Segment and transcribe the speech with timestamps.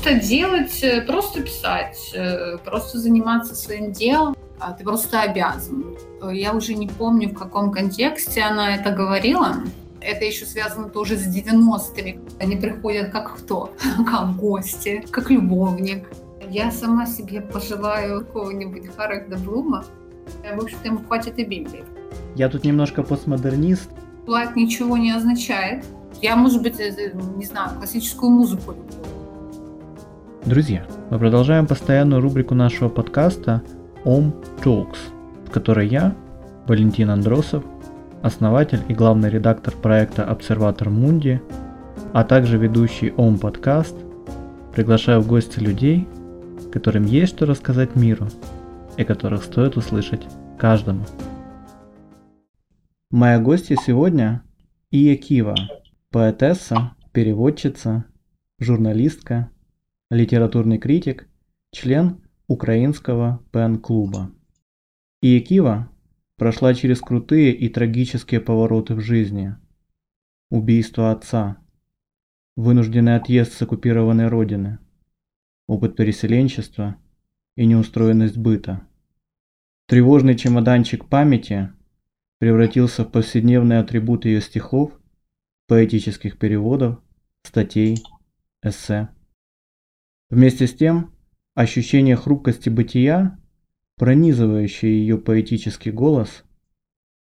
[0.00, 4.34] просто делать, э, просто писать, э, просто заниматься своим делом.
[4.58, 5.84] А ты просто обязан.
[6.32, 9.56] Я уже не помню, в каком контексте она это говорила.
[10.00, 12.18] Это еще связано тоже с 90-ми.
[12.40, 13.72] Они приходят как кто?
[14.10, 16.08] Как гости, как любовник.
[16.50, 19.84] Я сама себе пожелаю какого-нибудь Харальда Блума.
[20.56, 21.84] В общем-то, ему хватит и Библии.
[22.36, 23.90] Я тут немножко постмодернист.
[24.26, 25.84] Плат ничего не означает.
[26.22, 29.19] Я, может быть, не знаю, классическую музыку люблю.
[30.46, 33.62] Друзья, мы продолжаем постоянную рубрику нашего подкаста
[34.04, 34.32] Om
[34.64, 34.96] Talks,
[35.46, 36.16] в которой я,
[36.66, 37.62] Валентин Андросов,
[38.22, 41.42] основатель и главный редактор проекта Обсерватор Мунди,
[42.14, 43.94] а также ведущий ОМ подкаст,
[44.74, 46.08] приглашаю в гости людей,
[46.72, 48.28] которым есть что рассказать миру
[48.96, 50.26] и которых стоит услышать
[50.58, 51.04] каждому.
[53.10, 54.42] Моя гостья сегодня
[54.90, 55.54] Ия Кива,
[56.10, 58.06] поэтесса, переводчица,
[58.58, 59.50] журналистка,
[60.10, 61.28] литературный критик,
[61.70, 64.32] член украинского пен-клуба.
[65.22, 65.88] Ия Кива
[66.36, 69.56] прошла через крутые и трагические повороты в жизни.
[70.50, 71.58] Убийство отца,
[72.56, 74.78] вынужденный отъезд с оккупированной родины,
[75.68, 76.96] опыт переселенчества
[77.56, 78.86] и неустроенность быта.
[79.86, 81.70] Тревожный чемоданчик памяти
[82.38, 84.92] превратился в повседневный атрибут ее стихов,
[85.68, 87.00] поэтических переводов,
[87.44, 88.02] статей,
[88.62, 89.08] эссе.
[90.30, 91.12] Вместе с тем,
[91.54, 93.36] ощущение хрупкости бытия
[94.00, 96.44] пронизывающий ее поэтический голос,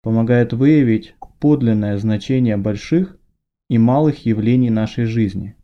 [0.03, 3.17] помогает выявить подлинное значение больших
[3.69, 5.55] и малых явлений нашей жизни,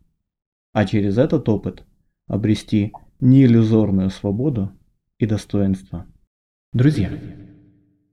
[0.73, 1.83] а через этот опыт
[2.29, 4.71] обрести неиллюзорную свободу
[5.19, 6.07] и достоинство.
[6.73, 7.11] Друзья,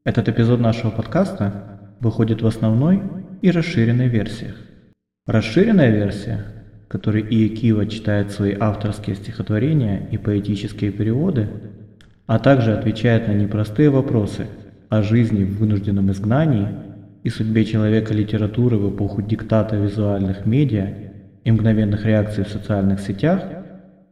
[0.04, 3.04] этот эпизод нашего подкаста выходит в основной
[3.44, 4.58] и расширенной версиях.
[5.28, 6.57] Расширенная версия,
[6.88, 11.50] в которой Ия Кива читает свои авторские стихотворения и поэтические переводы,
[12.28, 14.48] а также отвечает на непростые вопросы
[14.88, 16.70] о жизни в вынужденном изгнании
[17.24, 20.94] и судьбе человека литературы в эпоху диктата визуальных медиа
[21.44, 23.42] и мгновенных реакций в социальных сетях,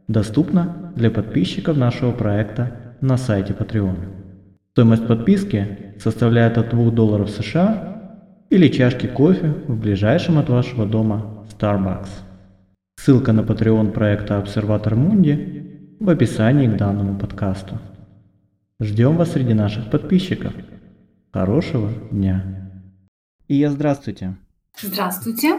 [0.06, 3.96] доступна для подписчиков нашего проекта на сайте Patreon.
[4.72, 5.66] Стоимость подписки
[5.98, 8.20] составляет от 2 долларов США
[8.50, 12.25] или чашки кофе в ближайшем от вашего дома Starbucks.
[12.96, 17.78] Ссылка на Patreon проекта Обсерватор Мунди в описании к данному подкасту.
[18.80, 20.52] Ждем вас среди наших подписчиков.
[21.32, 22.70] Хорошего дня.
[23.46, 24.36] И я здравствуйте.
[24.80, 25.54] Здравствуйте.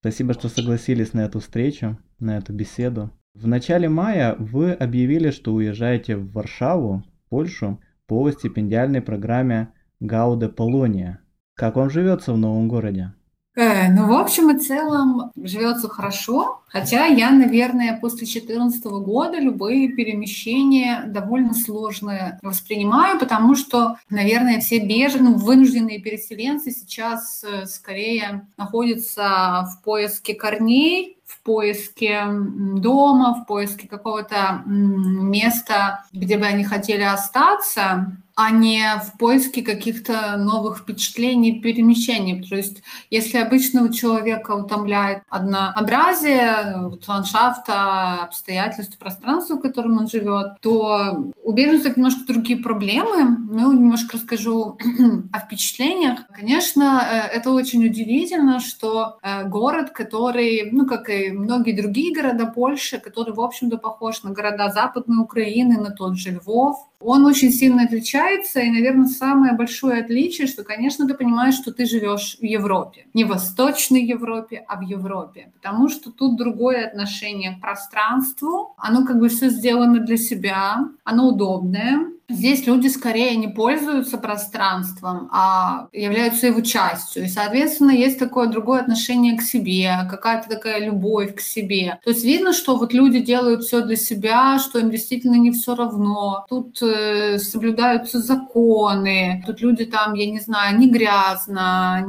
[0.00, 3.10] Спасибо, что согласились на эту встречу, на эту беседу.
[3.34, 9.68] В начале мая вы объявили, что уезжаете в Варшаву, Польшу, по стипендиальной программе
[10.00, 11.20] Гауде Полония.
[11.54, 13.14] Как вам живется в новом городе?
[13.54, 16.62] Э, ну, в общем и целом, живется хорошо.
[16.68, 24.78] Хотя я, наверное, после 2014 года любые перемещения довольно сложно воспринимаю, потому что, наверное, все
[24.78, 33.46] беженные, ну, вынужденные переселенцы сейчас э, скорее находятся в поиске корней, в поиске дома, в
[33.46, 41.60] поиске какого-то места, где бы они хотели остаться а не в поиске каких-то новых впечатлений,
[41.60, 42.42] перемещений.
[42.48, 50.08] То есть, если обычно у человека утомляет однообразие вот, ландшафта, обстоятельств, пространства, в котором он
[50.08, 53.36] живет, то у беженцев немножко другие проблемы.
[53.50, 54.78] Ну, немножко расскажу
[55.32, 56.20] о впечатлениях.
[56.32, 62.46] Конечно, э, это очень удивительно, что э, город, который, ну, как и многие другие города
[62.46, 67.50] Польши, который, в общем-то, похож на города Западной Украины, на тот же Львов, он очень
[67.50, 72.44] сильно отличается, и, наверное, самое большое отличие, что, конечно, ты понимаешь, что ты живешь в
[72.44, 73.06] Европе.
[73.14, 75.52] Не в Восточной Европе, а в Европе.
[75.54, 78.74] Потому что тут другое отношение к пространству.
[78.76, 85.28] Оно как бы все сделано для себя, оно удобное, Здесь люди скорее не пользуются пространством,
[85.32, 87.24] а являются его частью.
[87.24, 91.98] И, соответственно, есть такое другое отношение к себе, какая-то такая любовь к себе.
[92.04, 95.74] То есть видно, что вот люди делают все для себя, что им действительно не все
[95.74, 96.46] равно.
[96.48, 102.04] Тут э, соблюдаются законы, тут люди там, я не знаю, не грязно,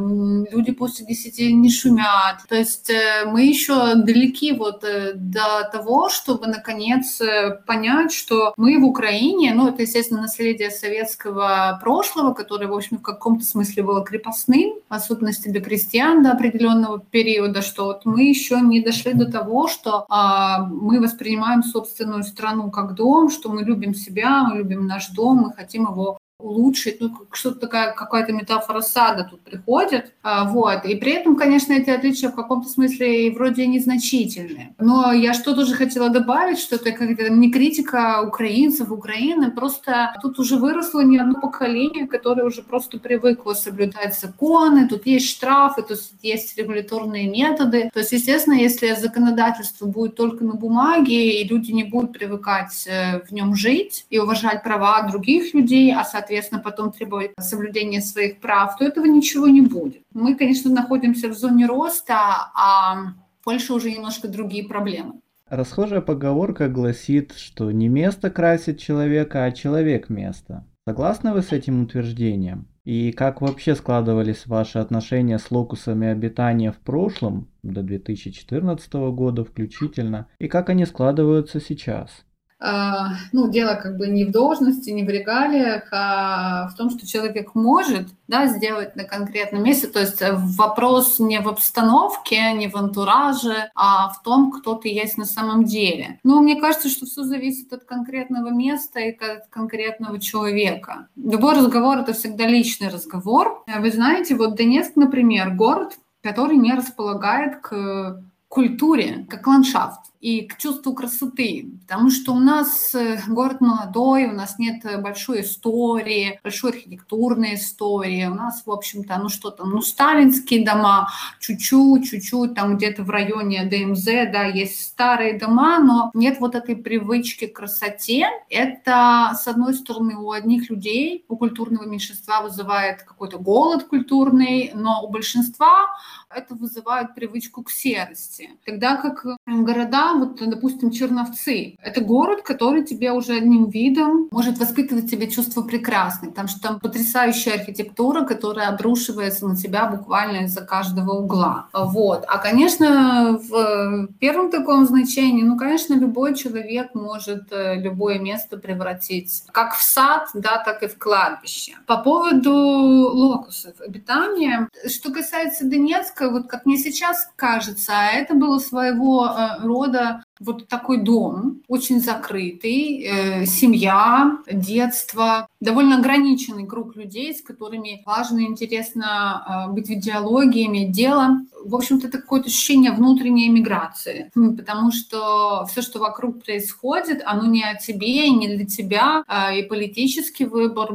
[0.51, 2.43] люди после десяти не шумят.
[2.47, 8.53] То есть э, мы еще далеки вот э, до того, чтобы наконец э, понять, что
[8.57, 13.45] мы в Украине, ну это, естественно, естественно, наследие советского прошлого, которое, в общем, в каком-то
[13.45, 18.81] смысле было крепостным, в особенности для крестьян до определенного периода, что вот мы еще не
[18.81, 24.43] дошли до того, что а, мы воспринимаем собственную страну как дом, что мы любим себя,
[24.43, 29.41] мы любим наш дом, мы хотим его улучшить, ну, что-то такая, какая-то метафора сада тут
[29.41, 34.75] приходит, а, вот, и при этом, конечно, эти отличия в каком-то смысле вроде незначительные.
[34.79, 40.39] Но я что тоже хотела добавить, что это как-то не критика украинцев, Украины, просто тут
[40.39, 45.99] уже выросло не одно поколение, которое уже просто привыкло соблюдать законы, тут есть штрафы, тут
[46.21, 47.89] есть регуляторные методы.
[47.93, 53.21] То есть, естественно, если законодательство будет только на бумаге, и люди не будут привыкать э,
[53.27, 58.77] в нем жить и уважать права других людей, а, соответственно, потом требовать соблюдения своих прав,
[58.77, 60.01] то этого ничего не будет.
[60.13, 62.15] Мы, конечно, находимся в зоне роста,
[62.55, 65.21] а в Польше уже немножко другие проблемы.
[65.49, 70.65] Расхожая поговорка гласит, что не место красит человека, а человек место.
[70.87, 72.67] Согласны вы с этим утверждением?
[72.83, 80.27] И как вообще складывались ваши отношения с локусами обитания в прошлом, до 2014 года включительно,
[80.39, 82.25] и как они складываются сейчас?
[82.59, 87.05] А, ну, дело как бы не в должности, не в регалиях, а в том, что
[87.05, 89.87] человек может да, сделать на конкретном месте.
[89.87, 95.17] То есть вопрос не в обстановке, не в антураже, а в том, кто ты есть
[95.17, 96.19] на самом деле.
[96.23, 101.07] Ну, мне кажется, что все зависит от конкретного места и от конкретного человека.
[101.15, 103.63] Любой разговор— это всегда личный разговор.
[103.67, 110.57] Вы знаете, вот Донецк, например, город, который не располагает к культуре, как ландшафт и к
[110.57, 116.71] чувству красоты, потому что у нас э, город молодой, у нас нет большой истории, большой
[116.71, 121.09] архитектурной истории, у нас, в общем-то, ну что там, ну сталинские дома,
[121.41, 126.77] чуть-чуть, чуть-чуть, там где-то в районе ДМЗ, да, есть старые дома, но нет вот этой
[126.77, 128.27] привычки к красоте.
[128.49, 135.03] Это, с одной стороны, у одних людей, у культурного меньшинства вызывает какой-то голод культурный, но
[135.03, 135.89] у большинства
[136.29, 138.51] это вызывает привычку к серости.
[138.65, 145.09] Тогда как города, вот, допустим, Черновцы, это город, который тебе уже одним видом может воспитывать
[145.09, 151.11] тебе чувство прекрасной, потому что там потрясающая архитектура, которая обрушивается на тебя буквально из-за каждого
[151.11, 151.67] угла.
[151.73, 152.25] Вот.
[152.27, 159.43] А, конечно, в первом таком значении, ну, конечно, любой человек может э, любое место превратить
[159.51, 161.73] как в сад, да, так и в кладбище.
[161.85, 169.25] По поводу локусов обитания, что касается Донецка, вот как мне сейчас кажется, это было своего
[169.27, 169.65] э,
[170.03, 178.03] рода вот такой дом, очень закрытый, э, семья, детство, довольно ограниченный круг людей, с которыми
[178.05, 181.39] важно и интересно э, быть в диалоге, иметь дело.
[181.63, 187.63] В общем-то, это какое-то ощущение внутренней эмиграции, потому что все, что вокруг происходит, оно не
[187.63, 190.89] о тебе и не для тебя, э, и политический выбор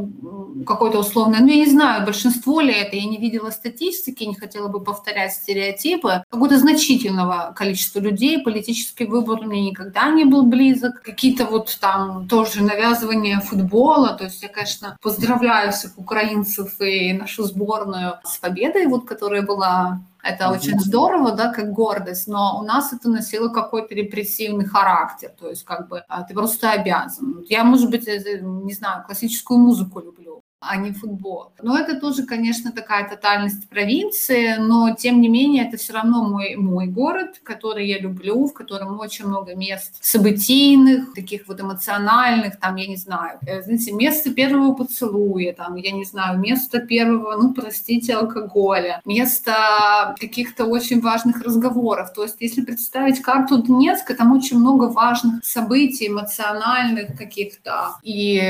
[0.67, 1.39] какой-то условный.
[1.41, 5.33] Ну, я не знаю, большинство ли это, я не видела статистики, не хотела бы повторять
[5.33, 6.25] стереотипы.
[6.29, 11.03] Какого-то значительного количества людей политический выбор футбол мне никогда не был близок.
[11.03, 14.15] Какие-то вот там тоже навязывания футбола.
[14.15, 20.01] То есть я, конечно, поздравляю всех украинцев и нашу сборную с победой, вот, которая была
[20.23, 20.55] это mm-hmm.
[20.55, 25.65] очень здорово, да, как гордость, но у нас это носило какой-то репрессивный характер, то есть
[25.65, 27.45] как бы а, ты просто обязан.
[27.49, 30.28] Я, может быть, не знаю, классическую музыку люблю,
[30.61, 31.53] а не футбол.
[31.63, 36.57] Но это тоже, конечно, такая тотальность провинции, но тем не менее это все равно мой,
[36.57, 42.75] мой город, который я люблю, в котором очень много мест событийных, таких вот эмоциональных, там,
[42.75, 47.55] я не знаю, э, знаете, место первого поцелуя, там, я не знаю, место первого, ну,
[47.55, 52.13] простите, алкоголя, место каких-то очень важных разговоров.
[52.13, 58.43] То есть, если представить карту Донецка, там очень много важных событий, эмоциональных каких-то, и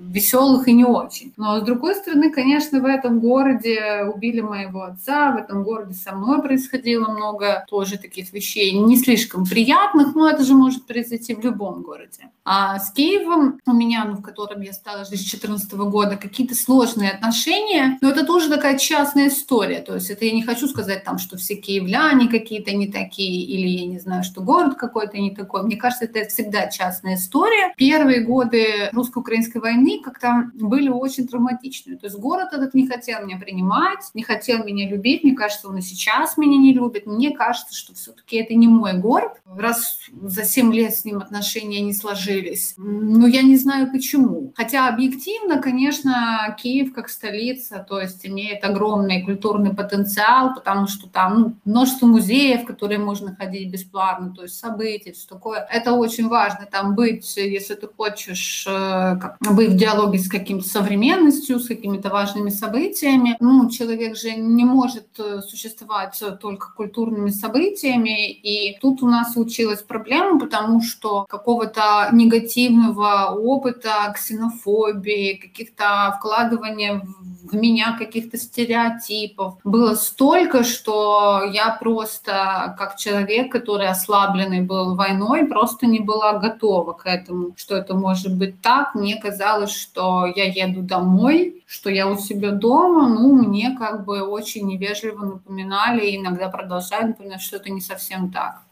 [0.00, 1.32] веселых, и не очень очень.
[1.36, 6.14] Но с другой стороны, конечно, в этом городе убили моего отца, в этом городе со
[6.14, 11.44] мной происходило много тоже таких вещей, не слишком приятных, но это же может произойти в
[11.44, 12.30] любом городе.
[12.44, 16.54] А с Киевом у меня, ну, в котором я стала жить с 2014 года, какие-то
[16.54, 19.80] сложные отношения, но это тоже такая частная история.
[19.80, 23.68] То есть это я не хочу сказать там, что все киевляне какие-то не такие, или
[23.68, 25.62] я не знаю, что город какой-то не такой.
[25.62, 27.72] Мне кажется, это всегда частная история.
[27.76, 31.98] Первые годы русско-украинской войны как-то были очень очень травматичную.
[31.98, 35.24] То есть город этот не хотел меня принимать, не хотел меня любить.
[35.24, 37.06] Мне кажется, он и сейчас меня не любит.
[37.06, 39.32] Мне кажется, что все-таки это не мой город.
[39.44, 42.74] Раз за 7 лет с ним отношения не сложились.
[42.76, 44.52] Но я не знаю почему.
[44.56, 51.40] Хотя объективно, конечно, Киев как столица, то есть имеет огромный культурный потенциал, потому что там
[51.40, 55.66] ну, множество музеев, в которые можно ходить бесплатно, то есть событий, все такое.
[55.70, 60.99] Это очень важно, там быть, если ты хочешь э, быть в диалоге с каким-то современным
[61.00, 63.36] современностью, с какими-то важными событиями.
[63.40, 69.82] Ну, человек же не может э, существовать только культурными событиями, и тут у нас случилась
[69.82, 77.02] проблема, потому что какого-то негативного опыта, ксенофобии, каких-то вкладывания
[77.39, 85.46] в меня каких-то стереотипов было столько, что я просто, как человек, который ослабленный был войной,
[85.46, 88.94] просто не была готова к этому, что это может быть так.
[88.94, 94.22] Мне казалось, что я еду домой, что я у себя дома, ну, мне как бы
[94.22, 98.62] очень невежливо напоминали и иногда продолжают напоминать, что это не совсем так.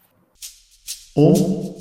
[1.14, 1.75] О,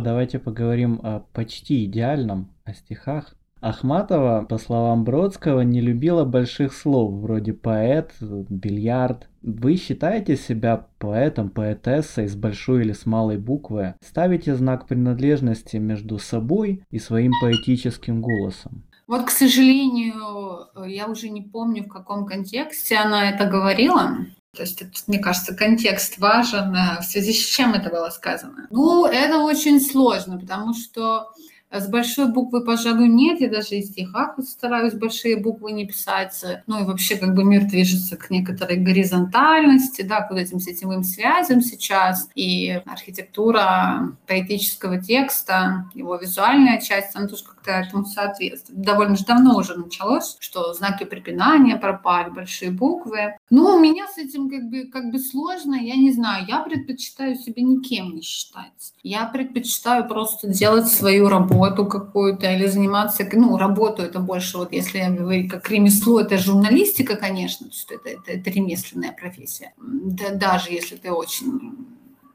[0.00, 3.34] Давайте поговорим о почти идеальном, о стихах.
[3.60, 9.28] Ахматова, по словам Бродского, не любила больших слов, вроде поэт, бильярд.
[9.42, 13.94] Вы считаете себя поэтом, поэтессой с большой или с малой буквы?
[14.04, 18.84] Ставите знак принадлежности между собой и своим поэтическим голосом?
[19.06, 24.18] Вот, к сожалению, я уже не помню, в каком контексте она это говорила.
[24.54, 28.66] То есть, это, мне кажется, контекст важен, в связи с чем это было сказано.
[28.70, 31.30] Ну, это очень сложно, потому что
[31.70, 33.40] с большой буквы, пожалуй, нет.
[33.40, 36.42] Я даже из стихах стараюсь большие буквы не писать.
[36.66, 41.04] Ну и вообще как бы мир движется к некоторой горизонтальности, да, к вот этим сетевым
[41.04, 42.30] связям сейчас.
[42.34, 48.80] И архитектура поэтического текста, его визуальная часть, она тоже как-то этому соответствует.
[48.80, 53.36] Довольно же давно уже началось, что знаки препинания пропали, большие буквы.
[53.50, 56.46] Ну, у меня с этим как бы, как бы сложно, я не знаю.
[56.48, 58.94] Я предпочитаю себя никем не считать.
[59.02, 64.98] Я предпочитаю просто делать свою работу какую-то или заниматься, ну, работу это больше, вот если
[64.98, 69.72] говорить как ремесло, это журналистика, конечно, что это, это, это ремесленная профессия.
[69.78, 71.88] Да, даже если ты очень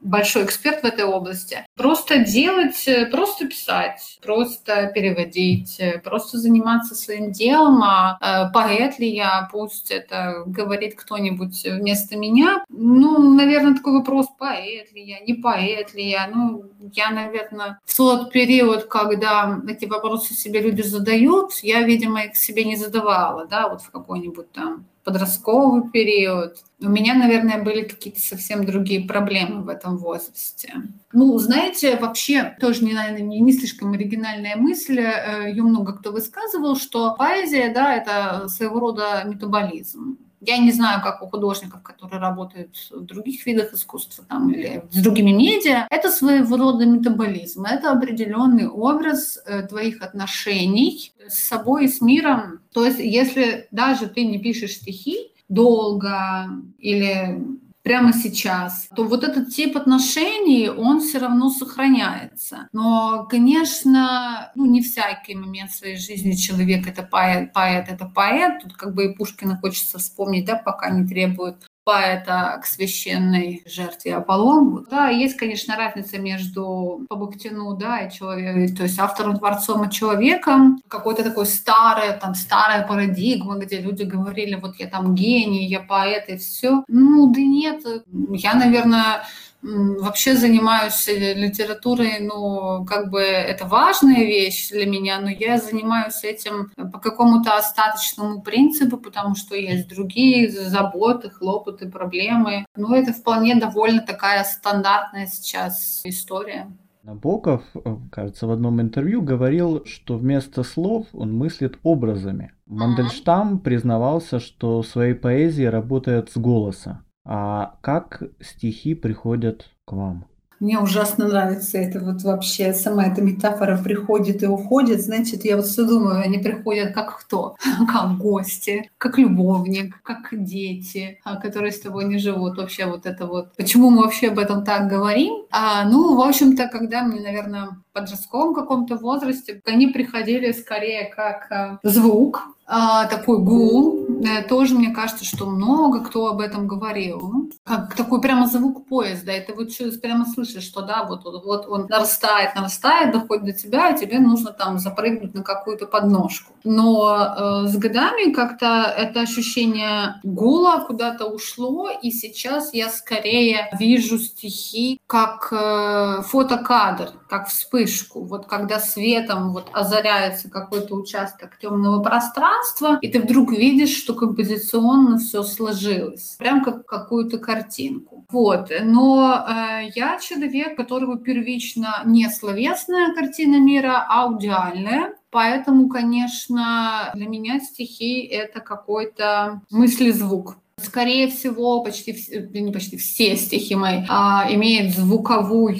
[0.04, 1.66] большой эксперт в этой области.
[1.76, 7.82] Просто делать, э, просто писать, просто переводить, э, просто заниматься своим делом.
[7.82, 12.64] А э, поэт ли я, пусть это говорит кто-нибудь вместо меня.
[12.68, 16.28] Ну, наверное, такой вопрос, поэт ли я, не поэт ли я.
[16.28, 22.36] Ну, я, наверное, в тот период, когда эти вопросы себе люди задают, я, видимо, их
[22.36, 26.56] себе не задавала, да, вот в какой-нибудь там подростковый период.
[26.80, 30.72] У меня, наверное, были какие-то совсем другие проблемы в этом возрасте.
[31.14, 36.76] Ну, знаете, вообще тоже, наверное, не, не слишком оригинальная мысль, э, ее много кто высказывал,
[36.76, 40.18] что поэзия, да, это своего рода метаболизм.
[40.40, 45.00] Я не знаю, как у художников, которые работают в других видах искусства там, или с
[45.02, 45.86] другими медиа.
[45.88, 47.64] Это своего рода метаболизм.
[47.64, 52.60] Это определенный образ э, твоих отношений с собой и с миром.
[52.72, 57.40] То есть если даже ты не пишешь стихи долго или
[57.84, 62.68] прямо сейчас, то вот этот тип отношений, он все равно сохраняется.
[62.72, 68.62] Но, конечно, ну, не всякий момент своей жизни человек это поэт, поэт это поэт.
[68.62, 74.16] Тут как бы и Пушкина хочется вспомнить, да, пока не требует поэта к священной жертве
[74.16, 74.84] Аполлону.
[74.90, 77.30] Да, есть, конечно, разница между по
[77.78, 80.80] да, и человек, то есть автором, творцом и человеком.
[80.88, 86.28] Какой-то такой старый, там, старая парадигма, где люди говорили, вот я там гений, я поэт
[86.28, 86.84] и все.
[86.88, 87.82] Ну, да нет,
[88.30, 89.24] я, наверное,
[89.64, 96.22] вообще занимаюсь э, литературой, ну, как бы это важная вещь для меня, но я занимаюсь
[96.22, 102.66] этим по какому-то остаточному принципу, потому что есть другие заботы, хлопоты, проблемы.
[102.76, 106.68] Ну, это вполне довольно такая стандартная сейчас история.
[107.02, 112.52] Набоков, э, кажется, в одном интервью говорил, что вместо слов он мыслит образами.
[112.66, 117.02] Мандельштам признавался, что в своей поэзии работает с голоса.
[117.24, 120.26] А как стихи приходят к вам?
[120.60, 125.02] Мне ужасно нравится это вот вообще, сама эта метафора приходит и уходит.
[125.02, 127.56] Значит, я вот все думаю, они приходят как кто?
[127.92, 132.56] Как гости, как любовник, как дети, а, которые с тобой не живут.
[132.56, 133.54] Вообще вот это вот.
[133.56, 135.44] Почему мы вообще об этом так говорим?
[135.50, 141.78] А, ну, в общем-то, когда мне, наверное, подростковом каком-то возрасте, они приходили скорее как а,
[141.82, 144.06] звук, а, такой гул.
[144.26, 147.50] Э, тоже мне кажется, что много кто об этом говорил.
[147.64, 149.32] Как такой прямо звук поезда.
[149.32, 149.68] Это вот
[150.00, 154.52] прямо слышишь, что да, вот, вот он нарастает, нарастает, доходит до тебя, и тебе нужно
[154.52, 156.54] там запрыгнуть на какую-то подножку.
[156.64, 164.18] Но э, с годами как-то это ощущение гула куда-то ушло, и сейчас я скорее вижу
[164.18, 168.24] стихи как э, фотокадр, как вспышку.
[168.24, 175.18] Вот когда светом вот озаряется какой-то участок темного пространства, и ты вдруг видишь, что композиционно
[175.18, 178.24] все сложилось, прям как какую-то картинку.
[178.30, 178.70] Вот.
[178.82, 187.26] Но э, я человек, которого первично не словесная картина мира, а аудиальная, Поэтому, конечно, для
[187.26, 190.58] меня стихи— это какой-то мыслезвук.
[190.84, 195.74] Скорее всего, почти все, не почти все стихи мои а, имеют звуковую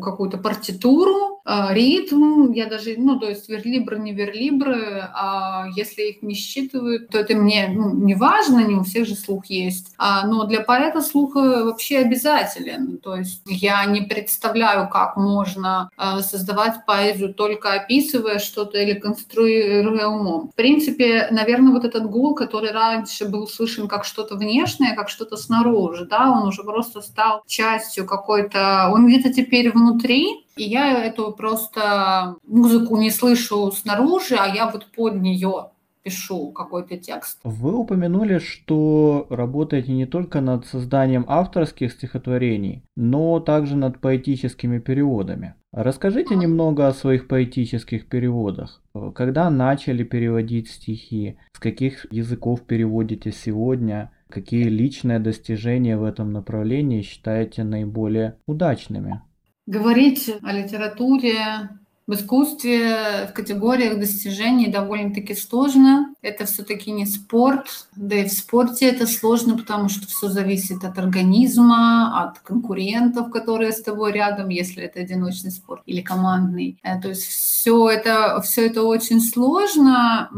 [0.00, 6.34] какую-то партитуру, ритм, я даже, ну, то есть верлибры, не верлибры, а если их не
[6.34, 9.94] считывают, то это мне ну, не важно, не у всех же слух есть.
[9.98, 12.98] А, но для поэта слух э, вообще обязателен.
[12.98, 20.06] То есть я не представляю, как можно а, создавать поэзию только описывая что-то или конструируя
[20.06, 20.50] умом.
[20.50, 25.36] В принципе, наверное, вот этот гул, который раньше был слышен как что-то внешнее, как что-то
[25.36, 31.32] снаружи, да, он уже просто стал частью какой-то, он где-то теперь внутри, и я эту
[31.32, 35.70] просто музыку не слышу снаружи, а я вот под нее
[36.02, 37.38] пишу какой-то текст.
[37.44, 45.54] Вы упомянули, что работаете не только над созданием авторских стихотворений, но также над поэтическими переводами.
[45.72, 48.82] Расскажите немного о своих поэтических переводах.
[49.14, 51.38] Когда начали переводить стихи?
[51.52, 54.10] С каких языков переводите сегодня?
[54.28, 59.22] Какие личные достижения в этом направлении считаете наиболее удачными?
[59.66, 61.68] Говорить о литературе
[62.06, 66.14] в искусстве в категориях достижений довольно-таки сложно.
[66.20, 67.66] Это все-таки не спорт.
[67.94, 73.72] Да и в спорте это сложно, потому что все зависит от организма, от конкурентов, которые
[73.72, 76.78] с тобой рядом, если это одиночный спорт или командный.
[76.82, 80.28] Э, то есть все это, все это очень сложно.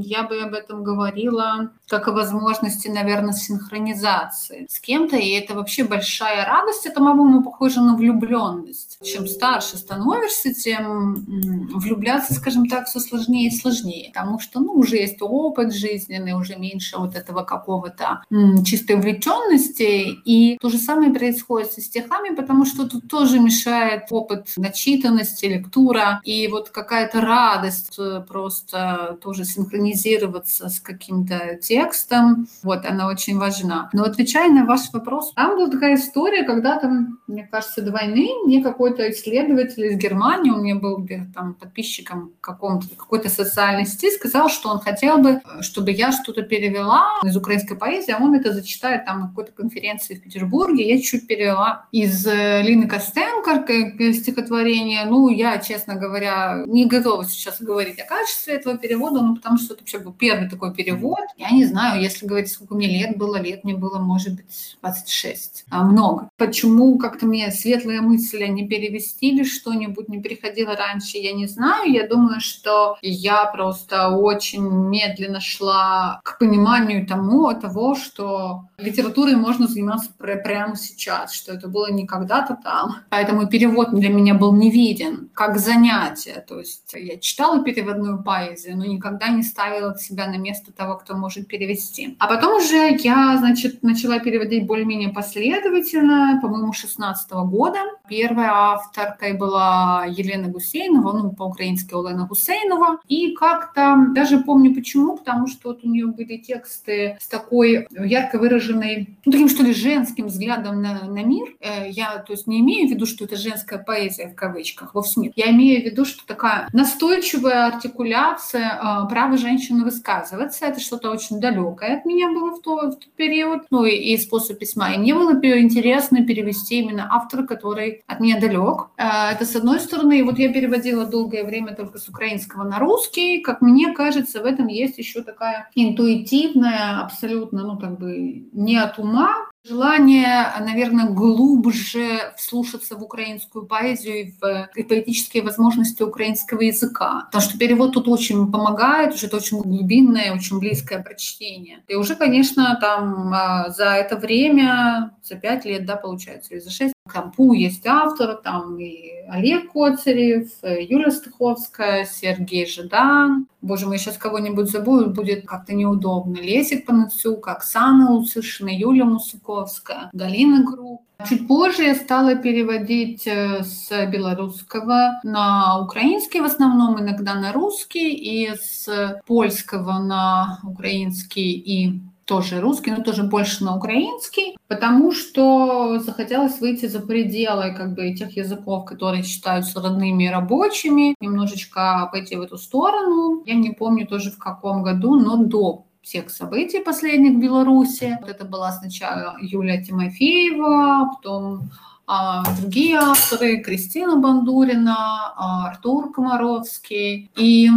[0.00, 5.16] Я бы об этом говорила как о возможности, наверное, синхронизации с кем-то.
[5.16, 6.86] И это вообще большая радость.
[6.86, 8.98] Это, по-моему, похоже на влюбленность.
[9.02, 14.96] Чем старше становишься, тем влюбляться, скажем так, все сложнее и сложнее, потому что, ну, уже
[14.96, 18.22] есть опыт жизненный, уже меньше вот этого какого-то
[18.64, 24.52] чистой увлеченности, и то же самое происходит со стихами, потому что тут тоже мешает опыт
[24.56, 33.08] начитанности, лектура, и вот какая-то радость э, просто тоже синхронизироваться с каким-то текстом, вот, она
[33.08, 33.90] очень важна.
[33.92, 38.28] Но отвечая на ваш вопрос, там была такая история, когда там, мне кажется, до войны
[38.44, 40.98] мне какой-то исследователь из Германии, у меня был
[41.34, 47.20] там, подписчиком каком-то, какой-то социальной сети, сказал, что он хотел бы, чтобы я что-то перевела
[47.24, 50.88] из украинской поэзии, а он это зачитает там на какой-то конференции в Петербурге.
[50.88, 53.64] Я чуть перевела из э, Лины Костенко
[54.12, 55.04] стихотворение.
[55.04, 59.74] Ну, я, честно говоря, не готова сейчас говорить о качестве этого перевода, ну, потому что
[59.74, 61.20] это вообще был первый такой перевод.
[61.36, 65.64] Я не знаю, если говорить, сколько мне лет было, лет мне было, может быть, 26.
[65.70, 66.28] А много.
[66.36, 71.90] Почему как-то мне светлые мысли не перевести или что-нибудь не приходило раньше, я не знаю.
[71.90, 79.66] Я думаю, что я просто очень медленно шла к пониманию тому, того, что литературой можно
[79.66, 82.96] заниматься прямо сейчас, что это было не когда-то там.
[83.10, 86.44] Поэтому перевод для меня был не виден как занятие.
[86.46, 91.14] То есть я читала переводную поэзию, но никогда не ставила себя на место того, кто
[91.16, 92.16] может перевести.
[92.18, 97.78] А потом уже я, значит, начала переводить более-менее последовательно, по-моему, 16 года.
[98.08, 100.48] Первой авторкой была Елена
[100.82, 103.00] Гусейнова, ну, по-украински Олена Гусейнова.
[103.08, 108.38] И как-то, даже помню почему, потому что вот у нее были тексты с такой ярко
[108.38, 111.54] выраженной, ну, таким, что ли, женским взглядом на, на мир.
[111.60, 115.20] Э, я, то есть, не имею в виду, что это женская поэзия в кавычках, вовсе
[115.20, 115.32] нет.
[115.36, 120.66] Я имею в виду, что такая настойчивая артикуляция э, права женщины высказываться.
[120.66, 123.62] Это что-то очень далекое от меня было в, то, в тот период.
[123.70, 124.92] Ну, и, и способ письма.
[124.94, 128.88] И мне было интересно перевести именно автора, который от меня далек.
[128.96, 130.18] Э, это с одной стороны.
[130.18, 133.40] И вот я переводила долгое время только с украинского на русский.
[133.40, 138.98] Как мне кажется, в этом есть еще такая интуитивная, абсолютно, ну, как бы не от
[138.98, 147.26] ума, Желание, наверное, глубже вслушаться в украинскую поэзию и в поэтические возможности украинского языка.
[147.26, 151.84] Потому что перевод тут очень помогает, уже это очень глубинное, очень близкое прочтение.
[151.86, 156.70] И уже, конечно, там а, за это время, за пять лет, да, получается, или за
[156.70, 163.48] шесть, Кампу есть авторы, там и Олег Коцарев, Юлия Стаховская, Сергей Жадан.
[163.60, 166.36] Боже мой, сейчас кого-нибудь забуду, будет как-то неудобно.
[166.36, 171.02] Лесик Панацюк, Оксана Луцишина, Юлия Мусаковская, Галина Круг.
[171.28, 178.12] Чуть позже я стала переводить э, с белорусского на украинский, в основном иногда на русский,
[178.12, 182.00] и с польского на украинский и
[182.32, 188.14] тоже русский, но тоже больше на украинский, потому что захотелось выйти за пределы как бы
[188.14, 193.42] тех языков, которые считаются родными и рабочими, немножечко пойти в эту сторону.
[193.44, 198.16] Я не помню тоже в каком году, но до всех событий последних в Беларуси.
[198.22, 201.70] Вот это была сначала Юлия Тимофеева, потом
[202.06, 207.30] а, другие авторы, Кристина Бандурина, а, Артур Комаровский.
[207.36, 207.68] И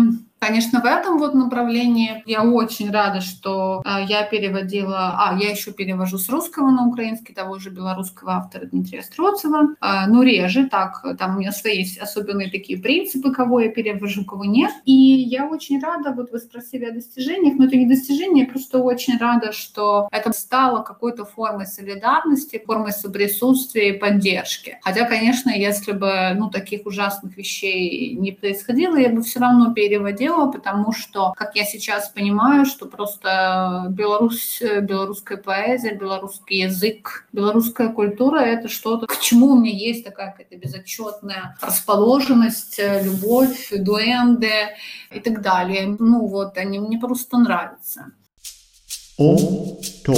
[0.46, 2.22] Конечно, в этом вот направлении.
[2.28, 7.34] Я очень рада, что э, я переводила, а, я еще перевожу с русского на украинский
[7.34, 11.98] того же белорусского автора Дмитрия Строцева, э, ну, реже, так, там у меня свои есть
[11.98, 16.86] особенные такие принципы, кого я перевожу, кого нет, и я очень рада, вот вы спросили
[16.86, 21.66] о достижениях, но это не достижение, я просто очень рада, что это стало какой-то формой
[21.66, 24.78] солидарности, формой соприсутствия и поддержки.
[24.84, 30.35] Хотя, конечно, если бы, ну, таких ужасных вещей не происходило, я бы все равно переводила
[30.36, 37.90] дело, потому что, как я сейчас понимаю, что просто Беларусь, белорусская поэзия, белорусский язык, белорусская
[37.90, 44.52] культура— это что-то, к чему у меня есть такая какая-то безотчетная расположенность, любовь, дуэнды
[45.12, 45.96] и так далее.
[46.00, 48.12] Ну вот, они мне просто нравятся.
[49.18, 49.38] О,
[50.04, 50.14] то.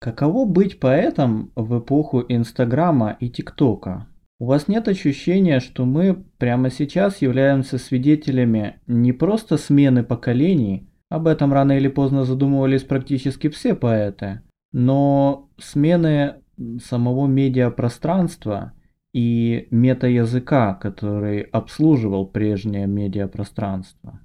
[0.00, 4.06] Каково быть поэтом в эпоху Инстаграма и ТикТока?
[4.40, 11.26] У вас нет ощущения, что мы прямо сейчас являемся свидетелями не просто смены поколений, об
[11.26, 16.36] этом рано или поздно задумывались практически все поэты, но смены
[16.84, 18.74] самого медиапространства
[19.12, 24.20] и метаязыка, который обслуживал прежнее медиапространство.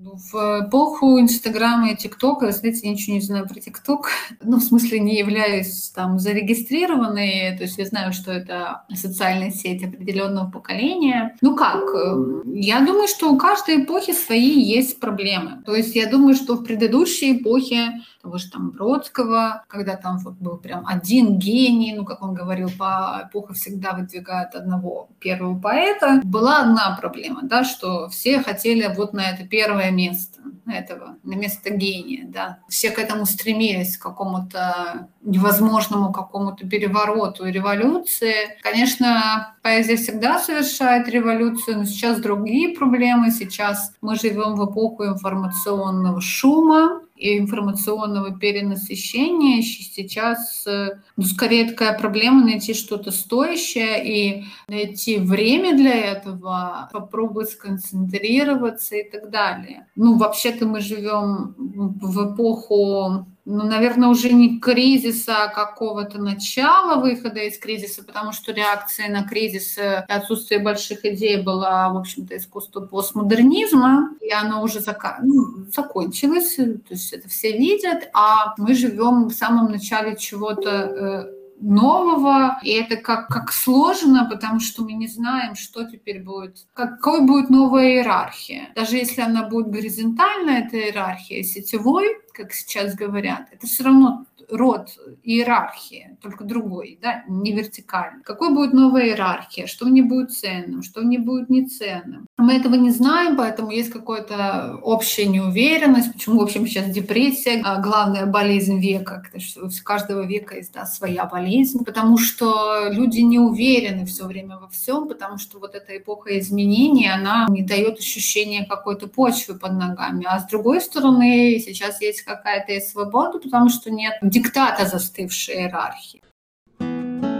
[0.00, 4.10] Ну, в эпоху Инстаграма и ТикТока, знаете, я ничего не знаю про ТикТок,
[4.42, 9.82] ну, в смысле, не являюсь там зарегистрированной, то есть я знаю, что это социальная сеть
[9.82, 11.36] определенного поколения.
[11.40, 15.64] Ну как, э, я думаю, что у каждой эпохи свои есть проблемы.
[15.66, 20.34] То есть я думаю, что в предыдущей эпохе того же там Бродского, когда там вот
[20.34, 26.20] был прям один гений, ну, как он говорил, по эпоха всегда выдвигает одного первого поэта,
[26.24, 31.70] была одна проблема, да, что все хотели вот на это первое место этого, на место
[31.70, 32.58] гения, да.
[32.68, 38.58] Все к этому стремились, к какому-то невозможному какому-то перевороту революции.
[38.62, 43.30] Конечно, поэзия всегда совершает революцию, но сейчас другие проблемы.
[43.30, 52.44] Сейчас мы живем в эпоху информационного шума, информационного перенасыщения сейчас, э, ну, скорее такая проблема
[52.44, 59.86] найти что-то стоящее и найти время для этого, попробовать сконцентрироваться и так далее.
[59.96, 67.40] Ну, вообще-то мы живем в эпоху ну, наверное, уже не кризиса, а какого-то начала выхода
[67.40, 72.80] из кризиса, потому что реакция на кризис и отсутствие больших идей была, в общем-то, искусство
[72.80, 75.20] постмодернизма, и оно уже зак...
[75.22, 81.38] ну, закончилось, то есть это все видят, а мы живем в самом начале чего-то э,
[81.60, 87.22] нового, и это как, как сложно, потому что мы не знаем, что теперь будет, какой
[87.22, 88.70] будет новая иерархия.
[88.74, 94.90] Даже если она будет горизонтальная, эта иерархия, сетевой, как сейчас говорят, это все равно род
[95.24, 98.22] иерархии, только другой, да, не вертикальный.
[98.22, 102.27] Какой будет новая иерархия, что в ней будет ценным, что в ней будет неценным.
[102.38, 107.80] Мы этого не знаем, поэтому есть какая-то общая неуверенность, почему, в общем, сейчас депрессия, а
[107.80, 109.24] главная болезнь века,
[109.56, 114.68] у каждого века есть да, своя болезнь, потому что люди не уверены все время во
[114.68, 120.24] всем, потому что вот эта эпоха изменений, она не дает ощущения какой-то почвы под ногами.
[120.24, 126.22] А с другой стороны, сейчас есть какая-то свобода, потому что нет диктата застывшей иерархии.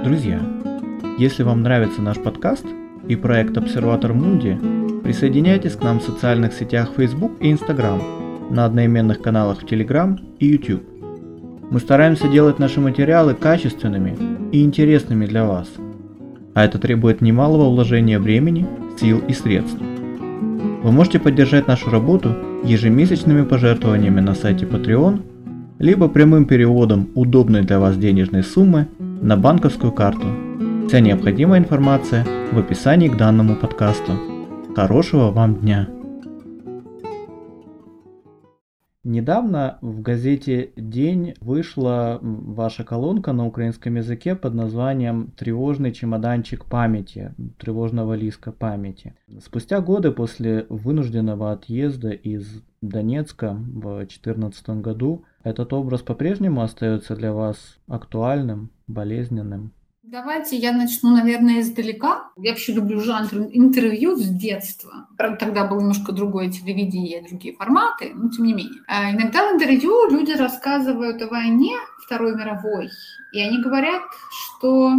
[0.03, 0.43] Друзья,
[1.19, 2.67] если вам нравится наш подкаст
[3.09, 8.03] и проект «Обсерватор Мунди», присоединяйтесь к нам в социальных сетях Facebook и Instagram,
[8.51, 10.83] на одноименных каналах в Telegram и YouTube.
[11.71, 14.17] Мы стараемся делать наши материалы качественными
[14.53, 15.69] и интересными для вас,
[16.55, 18.67] а это требует немалого вложения времени,
[18.99, 19.81] сил и средств.
[20.83, 22.35] Вы можете поддержать нашу работу
[22.65, 25.23] ежемесячными пожертвованиями на сайте Patreon–
[25.79, 30.27] либо прямым переводом удобной для вас денежной суммы на банковскую карту.
[30.89, 34.38] Вся необходимая информация в описании к данному подкасту.
[34.79, 35.89] Хорошего вам дня!
[39.03, 47.35] Недавно в газете «День» вышла ваша колонка на украинском языке под названием «Тревожный чемоданчик памяти»,
[47.59, 49.17] «Тревожного лиска памяти».
[49.45, 57.33] Спустя годы после вынужденного отъезда из Донецка в 2014 году этот образ по-прежнему остается для
[57.33, 59.73] вас актуальным, болезненным?
[60.11, 62.31] Давайте я начну, наверное, издалека.
[62.39, 65.07] Я вообще люблю жанр интервью с детства.
[65.19, 68.81] Правда, тогда было немножко другое телевидение, другие форматы, но тем не менее.
[68.87, 72.89] А иногда в интервью люди рассказывают о войне Второй мировой,
[73.35, 74.95] и они говорят, что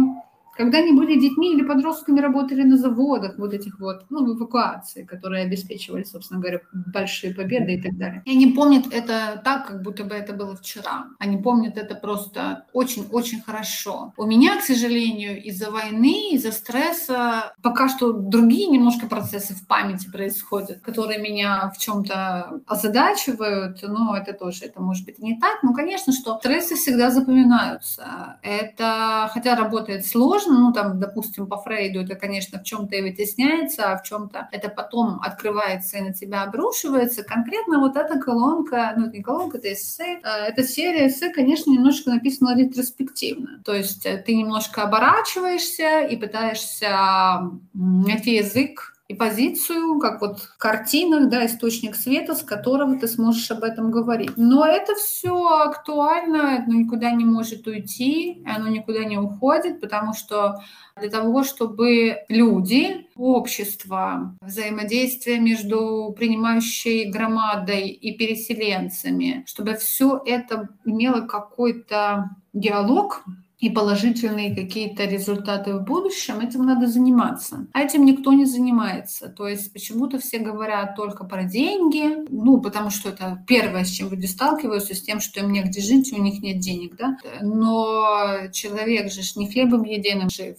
[0.60, 5.04] когда они были детьми или подростками, работали на заводах, вот этих вот, ну, в эвакуации,
[5.04, 8.22] которые обеспечивали, собственно говоря, большие победы и так далее.
[8.26, 11.06] И они помнят это так, как будто бы это было вчера.
[11.18, 14.12] Они помнят это просто очень-очень хорошо.
[14.18, 20.10] У меня, к сожалению, из-за войны, из-за стресса пока что другие немножко процессы в памяти
[20.10, 25.62] происходят, которые меня в чем-то озадачивают, но это тоже, это может быть не так.
[25.62, 28.38] Ну, конечно, что стрессы всегда запоминаются.
[28.42, 33.92] Это, хотя работает сложно, ну, там, допустим, по Фрейду это, конечно, в чем-то и вытесняется,
[33.92, 37.22] а в чем-то это потом открывается и на тебя обрушивается.
[37.22, 41.70] Конкретно вот эта колонка, ну, это не колонка, это эссе, э, эта серия эссе, конечно,
[41.70, 43.62] немножко написана ретроспективно.
[43.64, 50.56] То есть э, ты немножко оборачиваешься и пытаешься найти язык и позицию, как вот в
[50.56, 54.30] картинах, да, источник света, с которого ты сможешь об этом говорить.
[54.36, 60.62] Но это все актуально, оно никуда не может уйти, оно никуда не уходит, потому что
[60.96, 71.22] для того, чтобы люди, общество, взаимодействие между принимающей громадой и переселенцами, чтобы все это имело
[71.22, 73.24] какой-то диалог,
[73.60, 77.66] и положительные какие-то результаты в будущем, этим надо заниматься.
[77.72, 79.28] А этим никто не занимается.
[79.28, 84.10] То есть почему-то все говорят только про деньги, ну, потому что это первое, с чем
[84.10, 87.18] люди сталкиваются, с тем, что им негде жить, у них нет денег, да.
[87.42, 90.56] Но человек же не хлебом единым жив.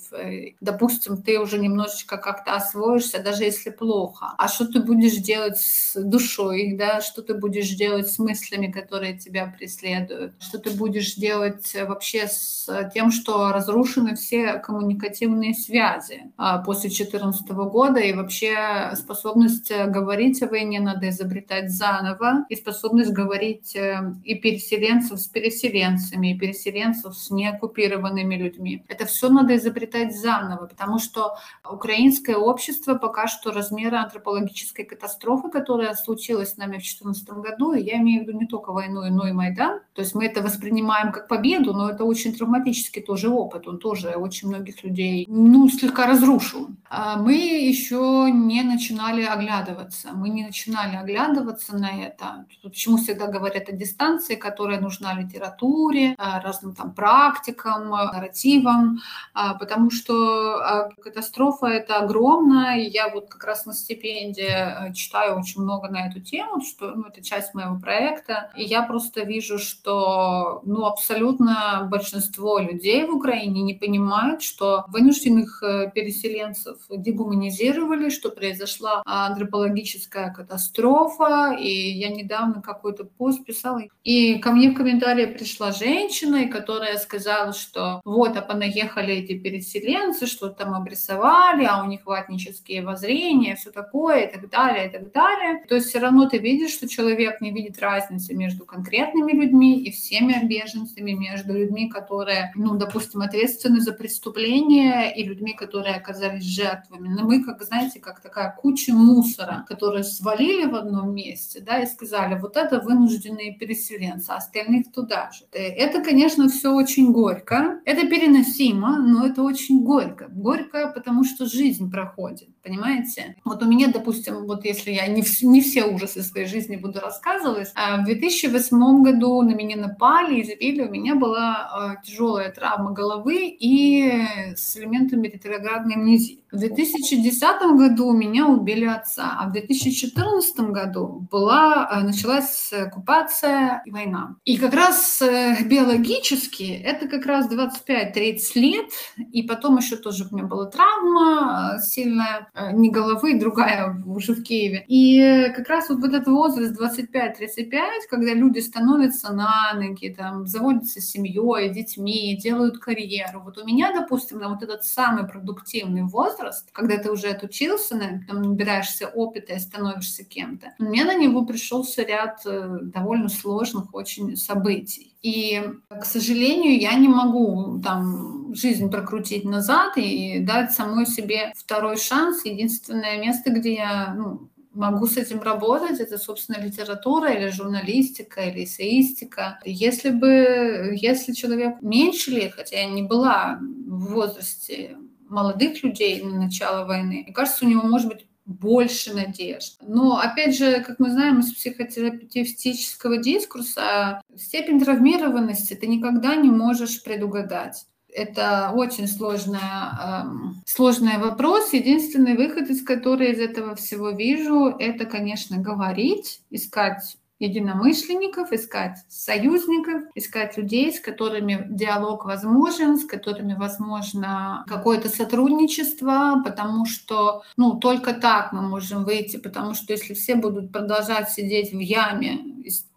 [0.61, 4.33] Допустим, ты уже немножечко как-то освоишься, даже если плохо.
[4.37, 9.17] А что ты будешь делать с душой, да, что ты будешь делать с мыслями, которые
[9.17, 16.59] тебя преследуют, что ты будешь делать вообще с тем, что разрушены все коммуникативные связи а,
[16.59, 23.11] после 2014 года, и вообще способность э, говорить о войне надо изобретать заново, и способность
[23.11, 28.83] говорить э, и переселенцев с переселенцами, и переселенцев с неоккупированными людьми.
[28.87, 31.37] Это все надо изобретать заново, потому что
[31.69, 37.81] украинское общество пока что размера антропологической катастрофы, которая случилась с нами в 2014 году, и
[37.81, 41.11] я имею в виду не только войну, но и Майдан, то есть мы это воспринимаем
[41.11, 45.69] как победу, но это очень травматично травматический тоже опыт, он тоже очень многих людей, ну,
[45.69, 46.69] слегка разрушил.
[46.89, 52.45] А мы еще не начинали оглядываться, мы не начинали оглядываться на это.
[52.63, 58.99] Почему всегда говорят о дистанции, которая нужна литературе, а, разным там практикам, нарративам,
[59.33, 65.61] а, потому что катастрофа это огромная, и я вот как раз на стипендии читаю очень
[65.61, 70.61] много на эту тему, что ну, это часть моего проекта, и я просто вижу, что
[70.65, 79.01] ну, абсолютно большинство людей в Украине не понимают, что вынужденных э, переселенцев дегуманизировали, что произошла
[79.05, 81.55] антропологическая катастрофа.
[81.59, 87.53] И я недавно какой-то пост писала, и ко мне в комментарии пришла женщина, которая сказала,
[87.53, 93.71] что вот, а понаехали эти переселенцы, что там обрисовали, а у них ватнические воззрения, все
[93.71, 95.63] такое, и так далее, и так далее.
[95.67, 99.91] То есть все равно ты видишь, что человек не видит разницы между конкретными людьми и
[99.91, 107.07] всеми беженцами, между людьми, которые ну, допустим, ответственны за преступления и людьми, которые оказались жертвами.
[107.07, 111.87] Но мы, как знаете, как такая куча мусора, которые свалили в одном месте, да, и
[111.87, 115.45] сказали, вот это вынужденные переселенцы, а остальных туда же.
[115.51, 117.81] Это, конечно, все очень горько.
[117.85, 120.27] Это переносимо, но это очень горько.
[120.29, 123.35] Горько, потому что жизнь проходит, понимаете?
[123.43, 127.69] Вот у меня, допустим, вот если я не, не все ужасы своей жизни буду рассказывать,
[127.75, 133.47] а в 2008 году на меня напали, избили, у меня была э, тяжелая травма головы
[133.47, 134.23] и
[134.55, 136.40] с элементами ретроградной амнезии.
[136.51, 137.41] В 2010
[137.77, 144.35] году меня убили отца, а в 2014 году была, э, началась оккупация и война.
[144.43, 148.89] И как раз э, биологически это как раз 25-30 лет,
[149.31, 154.43] и потом еще тоже у меня была травма э, сильная, не головы, другая уже в
[154.43, 154.83] Киеве.
[154.89, 160.99] И как раз вот в этот возраст 25-35, когда люди становятся на ноги, там, заводятся
[160.99, 163.41] семьей, детьми, делают карьеру.
[163.45, 166.40] Вот у меня, допустим, на вот этот самый продуктивный возраст,
[166.71, 172.41] когда ты уже отучился, там, набираешься опыта и становишься кем-то, меня на него пришелся ряд
[172.45, 175.15] э, довольно сложных очень событий.
[175.21, 181.97] И, к сожалению, я не могу там жизнь прокрутить назад и дать самой себе второй
[181.97, 182.43] шанс.
[182.43, 188.63] Единственное место, где я ну, могу с этим работать, это, собственно, литература или журналистика или
[188.63, 189.59] эссеистика.
[189.65, 194.97] Если бы, если человек меньше лет, хотя я не была в возрасте
[195.31, 199.77] молодых людей на начало войны, мне кажется, у него может быть больше надежд.
[199.81, 207.03] Но, опять же, как мы знаем из психотерапевтического дискурса, степень травмированности ты никогда не можешь
[207.03, 207.85] предугадать.
[208.13, 211.71] Это очень сложная, эм, сложный вопрос.
[211.71, 220.03] Единственный выход, из которого из этого всего вижу, это, конечно, говорить, искать единомышленников, искать союзников,
[220.13, 228.13] искать людей, с которыми диалог возможен, с которыми возможно какое-то сотрудничество, потому что ну, только
[228.13, 232.39] так мы можем выйти, потому что если все будут продолжать сидеть в яме,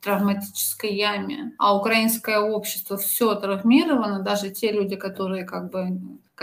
[0.03, 5.99] травматической яме, а украинское общество все травмировано, даже те люди, которые как бы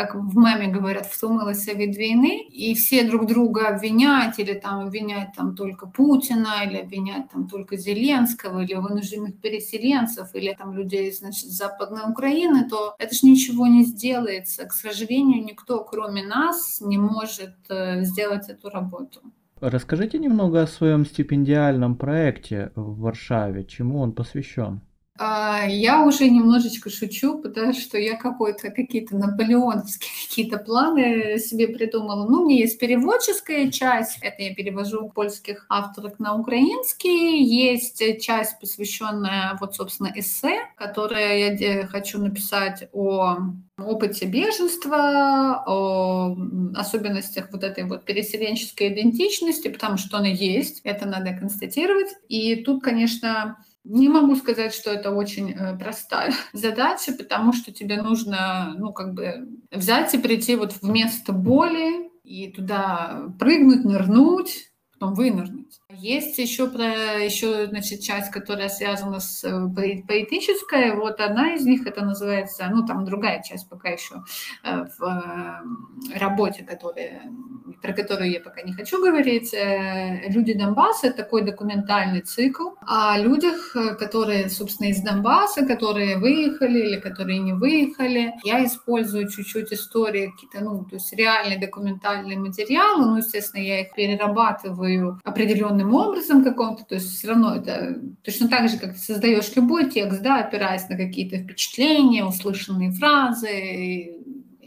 [0.05, 5.29] как в маме говорят, втумилися від войны, и все друг друга обвиняют, или там обвинять
[5.37, 11.49] там только Путина, или обвинять там только Зеленского, или вынужденных переселенцев, или там людей, значит,
[11.49, 14.65] Западной Украины, то это же ничего не сделается.
[14.65, 19.19] К сожалению, никто, кроме нас, не может э, сделать эту работу.
[19.61, 24.81] Расскажите немного о своем стипендиальном проекте в Варшаве, чему он посвящен?
[25.23, 32.27] А, я уже немножечко шучу, потому что я какой-то какие-то наполеоновские какие-то планы себе придумала.
[32.27, 37.43] Ну, у меня есть переводческая часть, это я перевожу польских авторов на украинский.
[37.43, 43.37] Есть часть, посвященная вот, собственно, эссе, которое я хочу написать о
[43.77, 46.35] опыте беженства, о
[46.75, 52.09] особенностях вот этой вот переселенческой идентичности, потому что она есть, это надо констатировать.
[52.27, 58.01] И тут, конечно, не могу сказать, что это очень э, простая задача, потому что тебе
[58.01, 64.70] нужно, ну, как бы взять и прийти вот в место боли и туда прыгнуть, нырнуть,
[65.01, 65.81] потом вынырнуть.
[65.89, 69.67] Есть еще про еще значит часть, которая связана с э,
[70.07, 70.95] поэтической.
[70.95, 74.23] Вот одна из них это называется, ну там другая часть пока еще
[74.63, 77.23] э, в э, работе, которая,
[77.81, 79.53] про которую я пока не хочу говорить.
[80.27, 86.99] Люди Донбасса это такой документальный цикл о людях, которые, собственно, из Донбасса, которые выехали или
[86.99, 88.33] которые не выехали.
[88.43, 93.93] Я использую чуть-чуть истории какие-то, ну то есть реальные документальные материалы, ну естественно я их
[93.93, 94.90] перерабатываю
[95.23, 99.55] определенным определенным образом каком-то, то есть все равно это точно так же, как ты создаешь
[99.55, 104.17] любой текст, да, опираясь на какие-то впечатления, услышанные фразы,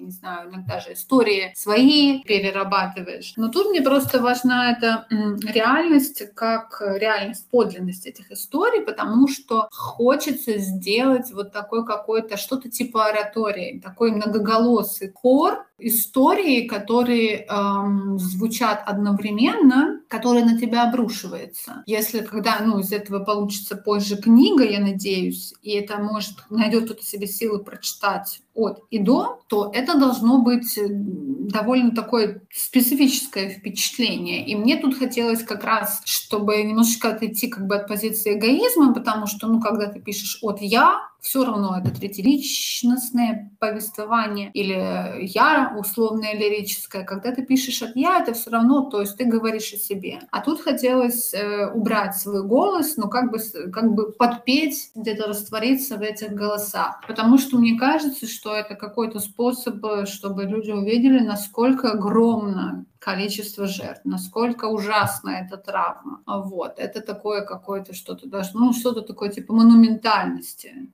[0.04, 3.32] не знаю, иногда же истории свои перерабатываешь.
[3.36, 10.58] Но тут мне просто важна эта реальность, как реальность, подлинность этих историй, потому что хочется
[10.58, 19.93] сделать вот такой какой-то что-то типа оратории, такой многоголосый хор истории, которые эм, звучат одновременно,
[20.14, 21.82] которые на тебя обрушиваются.
[21.86, 27.02] Если когда ну, из этого получится позже книга, я надеюсь, и это может найдет кто-то
[27.02, 34.46] себе силы прочитать от и до, то это должно быть э, довольно такое специфическое впечатление.
[34.46, 39.26] И мне тут хотелось как раз, чтобы немножечко отойти как бы от позиции эгоизма, потому
[39.26, 46.34] что, ну, когда ты пишешь от «я», все равно это третьеличностное повествование или я условное
[46.34, 47.02] лирическое.
[47.02, 50.20] Когда ты пишешь от я, это все равно, то есть ты говоришь о себе.
[50.30, 53.38] А тут хотелось э, убрать свой голос, ну как бы,
[53.72, 57.00] как бы подпеть, где-то раствориться в этих голосах.
[57.08, 64.02] Потому что мне кажется, что это какой-то способ, чтобы люди увидели, насколько огромно количество жертв,
[64.04, 66.22] насколько ужасна эта травма.
[66.26, 70.90] Вот, это такое какое-то что-то даже, ну, что-то такое типа монументальности.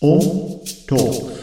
[0.00, 1.40] Om Talks.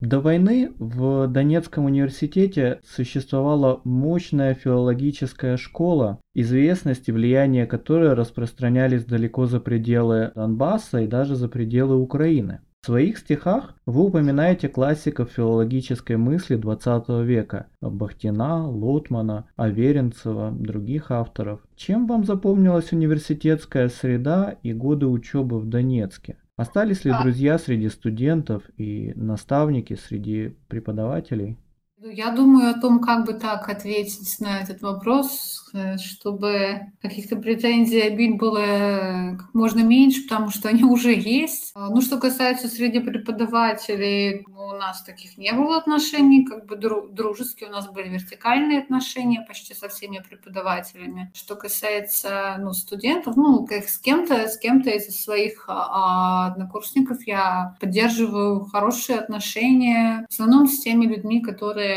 [0.00, 9.44] До войны в Донецком университете существовала мощная филологическая школа, известность и влияние которой распространялись далеко
[9.44, 12.60] за пределы Донбасса и даже за пределы Украины.
[12.80, 21.60] В своих стихах вы упоминаете классиков филологической мысли XX века– Бахтина, Лотмана, Аверинцева, других авторов.
[21.76, 26.38] Чем вам запомнилась университетская среда и годы учебы в Донецке?
[26.56, 31.58] Остались ли а друзья среди студентов и наставники среди преподавателей?
[32.04, 37.36] Ну, я думаю о том, как бы так ответить на этот вопрос, э, чтобы каких-то
[37.36, 41.72] претензий обид было как можно меньше, потому что они уже есть.
[41.74, 46.76] А, ну, что касается среди преподавателей, ну, у нас таких не было отношений, как бы
[46.76, 51.32] дружеские, у нас были вертикальные отношения почти со всеми преподавателями.
[51.34, 57.78] Что касается ну, студентов, ну, как с кем-то, с кем-то из своих а, однокурсников я
[57.80, 61.93] поддерживаю хорошие отношения, в основном с теми людьми, которые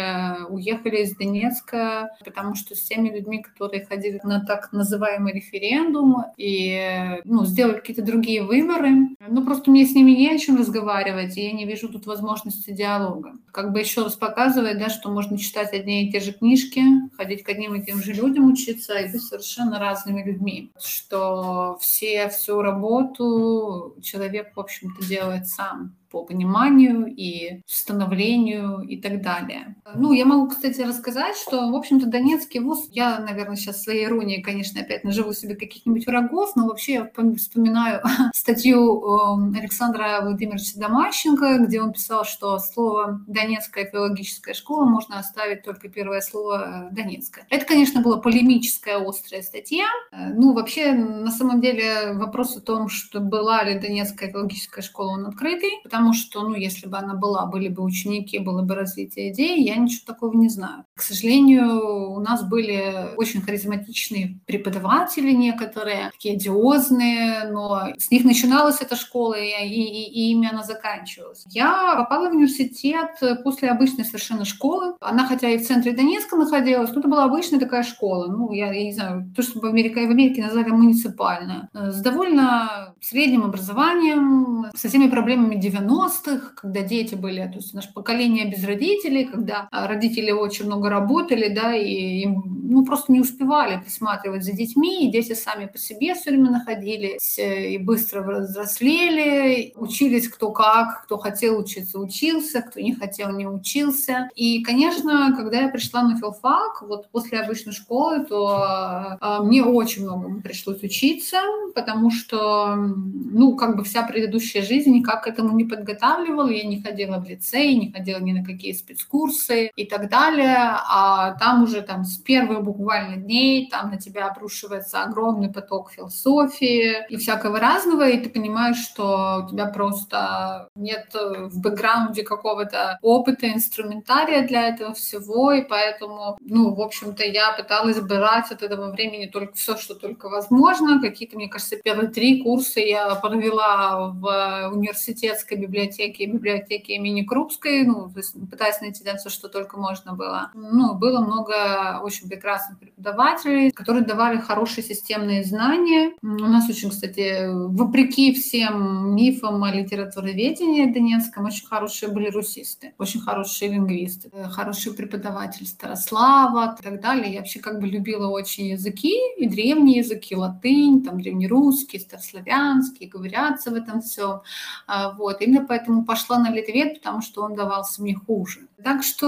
[0.49, 7.19] уехали из Донецка, потому что с теми людьми, которые ходили на так называемый референдум и
[7.25, 11.45] ну, сделали какие-то другие выборы, ну просто мне с ними не о чем разговаривать, и
[11.45, 13.33] я не вижу тут возможности диалога.
[13.51, 16.81] Как бы еще раз показывает, да, что можно читать одни и те же книжки,
[17.15, 20.71] ходить к одним и тем же людям учиться и быть совершенно разными людьми.
[20.79, 25.95] Что все всю работу человек, в общем-то, делает сам.
[26.09, 29.75] По пониманию и становлению и так далее.
[29.95, 34.41] Ну, я могу, кстати, рассказать, что, в общем-то, Донецкий вуз, я, наверное, сейчас своей иронией,
[34.41, 38.01] конечно, опять наживу себе каких-нибудь врагов, но вообще я вспоминаю
[38.33, 45.63] статью эм, Александра Владимировича Домащенко, где он писал, что слово «Донецкая филологическая школа» можно оставить
[45.63, 47.47] только первое слово э, «Донецкая».
[47.49, 49.87] Это, конечно, была полемическая острая статья.
[50.11, 55.13] Э, ну, вообще, на самом деле, вопрос о том, что была ли Донецкая филологическая школа,
[55.13, 59.31] он открытый, потому что, ну, если бы она была, были бы ученики, было бы развитие
[59.31, 60.85] идей, я ничего такого не знаю.
[60.95, 68.81] К сожалению, у нас были очень харизматичные преподаватели некоторые, такие одиозные, но с них начиналась
[68.81, 71.45] эта школа, и, и, и ими она заканчивалась.
[71.49, 74.95] Я попала в университет после обычной совершенно школы.
[75.01, 78.27] Она, хотя и в центре Донецка находилась, но это была обычная такая школа.
[78.27, 81.69] Ну, я, я не знаю, то, что в Америке, в Америке назвали муниципальная.
[81.73, 85.55] С довольно средним образованием, со всеми проблемами
[85.87, 91.53] 90-х, когда дети были, то есть наше поколение без родителей, когда родители очень много работали,
[91.53, 96.13] да, и им ну, просто не успевали присматривать за детьми, и дети сами по себе
[96.15, 102.79] все время находились, э, и быстро взрослели, учились кто как, кто хотел учиться, учился, кто
[102.79, 104.29] не хотел, не учился.
[104.35, 110.03] И, конечно, когда я пришла на филфак, вот после обычной школы, то э, мне очень
[110.03, 111.37] многому пришлось учиться,
[111.73, 116.81] потому что, ну, как бы вся предыдущая жизнь никак к этому не подготавливала, я не
[116.81, 121.81] ходила в лицей, не ходила ни на какие спецкурсы и так далее, а там уже
[121.81, 122.17] там с
[122.57, 128.29] первых буквально дней, там на тебя обрушивается огромный поток философии и всякого разного, и ты
[128.29, 135.61] понимаешь, что у тебя просто нет в бэкграунде какого-то опыта, инструментария для этого всего, и
[135.61, 141.01] поэтому, ну, в общем-то, я пыталась брать от этого времени только все, что только возможно.
[141.01, 148.11] Какие-то, мне кажется, первые три курса я провела в университетской библиотеке, библиотеке имени Крупской, ну,
[148.49, 150.51] пытаясь найти там все, что только можно было.
[150.53, 152.46] Ну, было много очень прекрасных
[152.79, 156.13] преподавателей, которые давали хорошие системные знания.
[156.21, 163.21] У нас очень, кстати, вопреки всем мифам о литературоведении донецком, очень хорошие были русисты, очень
[163.21, 167.33] хорошие лингвисты, хороший преподаватель Старослава и так далее.
[167.33, 173.71] Я вообще как бы любила очень языки, и древние языки, латынь, там древнерусский, старославянский, говорятся
[173.71, 174.41] в этом все.
[174.87, 175.41] А, вот.
[175.41, 178.66] Именно поэтому пошла на литвет, потому что он давался мне хуже.
[178.83, 179.27] Так что,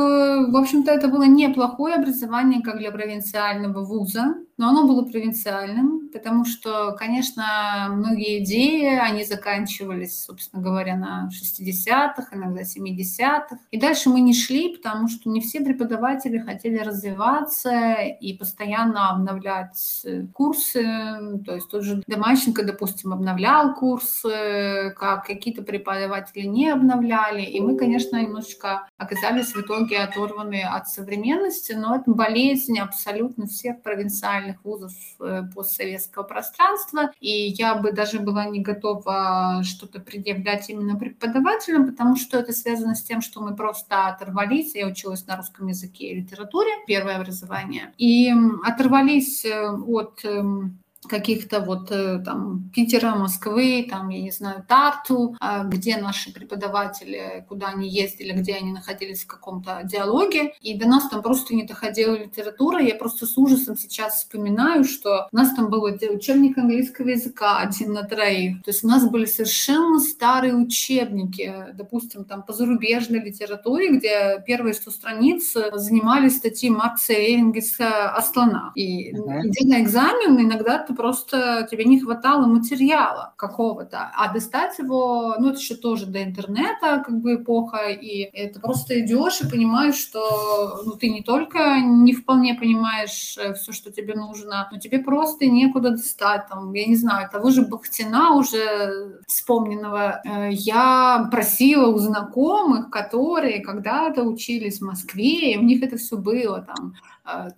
[0.52, 6.43] в общем-то, это было неплохое образование как для провинциального вуза, но оно было провинциальным, потому
[6.43, 13.57] что, конечно, многие идеи, они заканчивались, собственно говоря, на 60-х, иногда 70-х.
[13.72, 20.01] И дальше мы не шли, потому что не все преподаватели хотели развиваться и постоянно обновлять
[20.03, 20.84] э, курсы.
[21.45, 27.43] То есть тот же Домащенко, допустим, обновлял курсы, как какие-то преподаватели не обновляли.
[27.43, 33.82] И мы, конечно, немножечко оказались в итоге оторваны от современности, но это болезнь абсолютно всех
[33.82, 40.70] провинциальных профессиональных вузов э, постсоветского пространства, и я бы даже была не готова что-то предъявлять
[40.70, 45.38] именно преподавателям, потому что это связано с тем, что мы просто оторвались, я училась на
[45.38, 48.32] русском языке и литературе, первое образование, и
[48.66, 55.36] оторвались э, от эм, каких-то вот э, там Питера, Москвы, там, я не знаю, Тарту,
[55.39, 60.88] а, где наши преподаватели, куда они ездили, где они находились в каком-то диалоге, и до
[60.88, 62.82] нас там просто не доходила литература.
[62.82, 67.93] Я просто с ужасом сейчас вспоминаю, что у нас там был учебник английского языка один
[67.93, 68.62] на троих.
[68.64, 74.74] То есть у нас были совершенно старые учебники, допустим, там по зарубежной литературе, где первые
[74.74, 78.72] 100 страниц занимались статьи Маркса и Энгельса о слонах.
[78.76, 79.47] И uh-huh.
[79.47, 85.49] идя на экзамен, иногда ты просто тебе не хватало материала какого-то, а достать его, ну,
[85.49, 90.81] это еще тоже до интернета, как бы эпоха, и это просто идешь и понимаешь, что
[90.85, 95.45] ну, ты не только не вполне понимаешь э, все, что тебе нужно, но тебе просто
[95.45, 101.99] некуда достать, там, я не знаю, того же Бахтина уже вспомненного, э, я просила у
[101.99, 106.95] знакомых, которые когда-то учились в Москве, и у них это все было, там,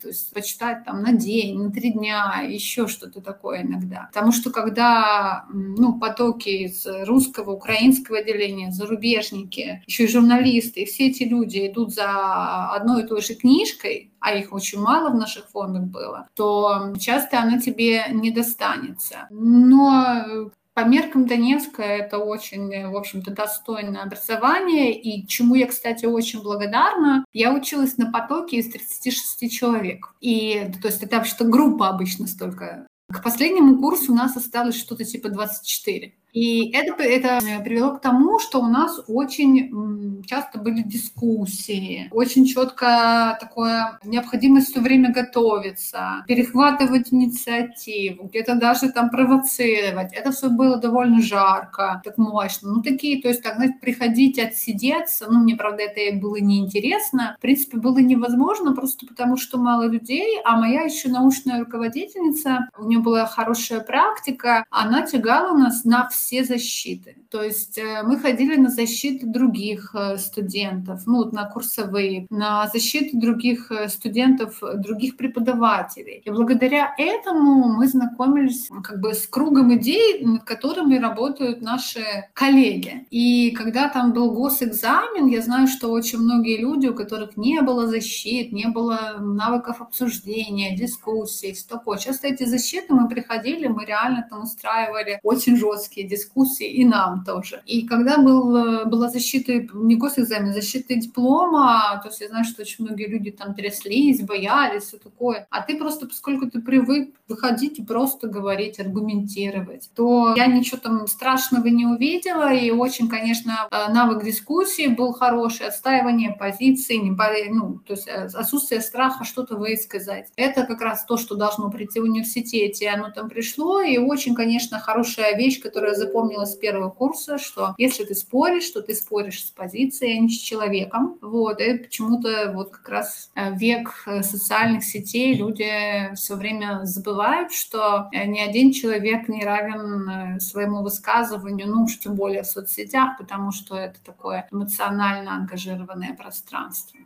[0.01, 4.09] то есть почитать там на день, на три дня, еще что-то такое иногда.
[4.13, 11.07] Потому что когда ну, потоки из русского, украинского отделения, зарубежники, еще и журналисты, и все
[11.07, 15.49] эти люди идут за одной и той же книжкой, а их очень мало в наших
[15.49, 19.27] фондах было, то часто она тебе не достанется.
[19.31, 20.51] Но
[20.81, 27.23] по меркам Донецка это очень, в общем-то, достойное образование, и чему я, кстати, очень благодарна.
[27.33, 30.13] Я училась на потоке из 36 человек.
[30.21, 32.87] И, то есть это вообще-то группа обычно столько.
[33.13, 36.15] К последнему курсу у нас осталось что-то типа 24.
[36.33, 43.37] И это, это привело к тому, что у нас очень часто были дискуссии, очень четко
[43.39, 50.13] такое необходимость все время готовиться, перехватывать инициативу, где-то даже там провоцировать.
[50.13, 52.71] Это все было довольно жарко, так мощно.
[52.71, 57.35] Ну, такие, то есть, так, знаете, приходить, отсидеться, ну, мне, правда, это было неинтересно.
[57.39, 62.85] В принципе, было невозможно, просто потому что мало людей, а моя еще научная руководительница, у
[62.85, 67.15] нее была хорошая практика, она тягала нас на все защиты.
[67.29, 73.17] То есть э, мы ходили на защиты других э, студентов, ну, на курсовые, на защиту
[73.17, 76.21] других э, студентов, других преподавателей.
[76.25, 82.03] И благодаря этому мы знакомились как бы с кругом идей, над которыми работают наши
[82.33, 83.07] коллеги.
[83.11, 87.87] И когда там был госэкзамен, я знаю, что очень многие люди, у которых не было
[87.87, 91.97] защит, не было навыков обсуждения, дискуссий, все такое.
[91.97, 97.61] Часто эти защиты мы приходили, мы реально там устраивали очень жесткие дискуссии, и нам тоже.
[97.65, 102.85] И когда был, была защита, не госэкзамен, защита диплома, то есть я знаю, что очень
[102.85, 105.47] многие люди там тряслись, боялись, все такое.
[105.49, 111.07] А ты просто, поскольку ты привык выходить и просто говорить, аргументировать, то я ничего там
[111.07, 117.11] страшного не увидела, и очень, конечно, э, навык дискуссии был хороший, отстаивание позиции, не,
[117.49, 120.27] ну, то есть э, отсутствие страха что-то высказать.
[120.35, 124.79] Это как раз то, что должно прийти в университете, оно там пришло, и очень, конечно,
[124.79, 129.51] хорошая вещь, которая запомнилась с первого курса, что если ты споришь, то ты споришь с
[129.51, 131.17] позицией, а не с человеком.
[131.21, 138.09] Вот, и почему-то вот как раз э, век социальных сетей люди все время забывают, что
[138.13, 143.75] ни один человек не равен своему высказыванию, ну уж тем более в соцсетях, потому что
[143.75, 146.99] это такое эмоционально ангажированное пространство.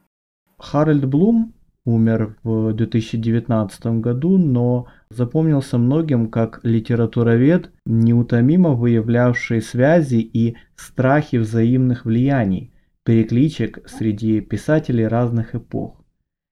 [0.57, 1.53] Харальд Блум
[1.85, 12.05] умер в 2019 году, но запомнился многим как литературовед, неутомимо выявлявший связи и страхи взаимных
[12.05, 16.03] влияний, перекличек среди писателей разных эпох.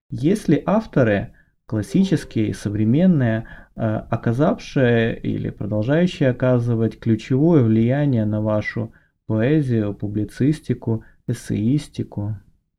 [0.09, 1.34] Если авторы,
[1.66, 8.93] классические и современные, э, оказавшие или продолжающие оказывать ключевое влияние на вашу
[9.26, 12.38] поэзию, публицистику, эссеистику?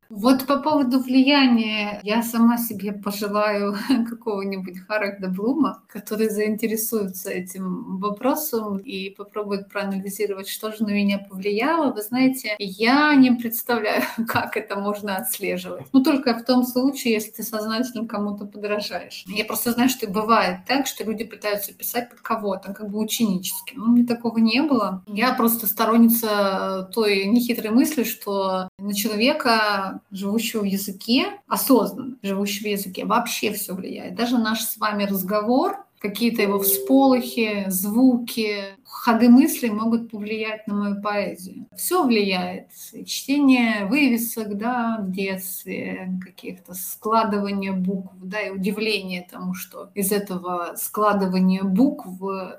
[0.09, 3.75] Вот по поводу влияния я сама себе пожелаю
[4.09, 11.91] какого-нибудь Харальда Блума, который заинтересуется этим вопросом и попробует проанализировать, что же на меня повлияло.
[11.91, 15.87] Вы знаете, я не представляю, как это можно отслеживать.
[15.91, 19.23] Ну, только в том случае, если ты сознательно кому-то подражаешь.
[19.27, 23.73] Я просто знаю, что бывает так, что люди пытаются писать под кого-то, как бы ученически.
[23.75, 25.03] Ну, мне такого не было.
[25.07, 32.71] Я просто сторонница той нехитрой мысли, что на человека живущего в языке, осознанно живущего в
[32.71, 34.15] языке, вообще все влияет.
[34.15, 41.01] Даже наш с вами разговор, какие-то его всполохи, звуки, ходы мысли могут повлиять на мою
[41.01, 41.67] поэзию.
[41.75, 42.69] Все влияет.
[43.05, 50.75] Чтение вывесок да, в детстве, каких-то складывания букв, да, и удивление тому, что из этого
[50.77, 52.07] складывания букв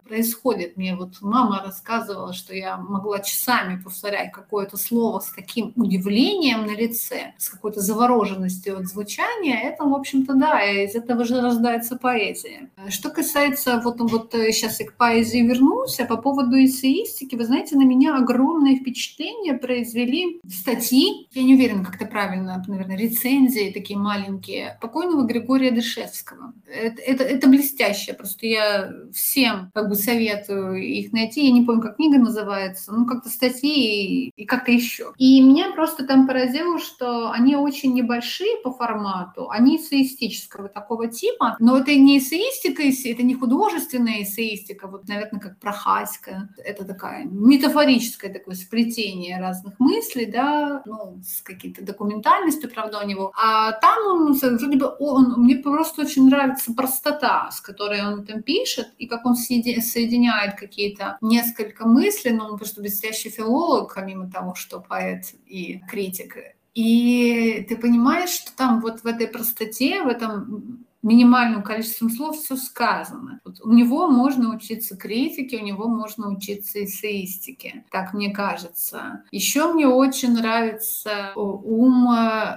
[0.06, 0.76] происходит.
[0.76, 6.76] Мне вот мама рассказывала, что я могла часами повторять какое-то слово с таким удивлением на
[6.76, 9.58] лице, с какой-то завороженностью от звучания.
[9.62, 12.70] Это, в общем-то, да, из этого же рождается поэзия.
[12.88, 17.76] Что касается, вот, вот сейчас я к поэзии вернусь, а по поводу эссеистики, вы знаете,
[17.76, 23.96] на меня огромное впечатление произвели статьи, я не уверена, как это правильно, наверное, рецензии такие
[23.96, 26.52] маленькие, покойного Григория Дышевского.
[26.66, 31.46] Это, это, это блестяще, просто я всем как бы советую их найти.
[31.46, 35.12] Я не помню, как книга называется, ну как-то статьи и, и как-то еще.
[35.18, 41.56] И меня просто там поразило, что они очень небольшие по формату, они эссеистического такого типа,
[41.60, 46.48] но это не эссеистика, это не художественная эссеистика, вот, наверное, как Прохаська, сказка.
[46.64, 53.32] Это такая метафорическое такое сплетение разных мыслей, да, ну, с какой-то документальностью, правда, у него.
[53.36, 58.42] А там он, вроде бы, он, мне просто очень нравится простота, с которой он там
[58.42, 64.54] пишет, и как он соединяет какие-то несколько мыслей, ну, он просто блестящий филолог, помимо того,
[64.54, 66.36] что поэт и критик.
[66.74, 72.56] И ты понимаешь, что там вот в этой простоте, в этом минимальным количеством слов все
[72.56, 73.40] сказано.
[73.44, 79.22] Вот у него можно учиться критике, у него можно учиться эссеистике, так мне кажется.
[79.30, 82.08] Еще мне очень нравится ум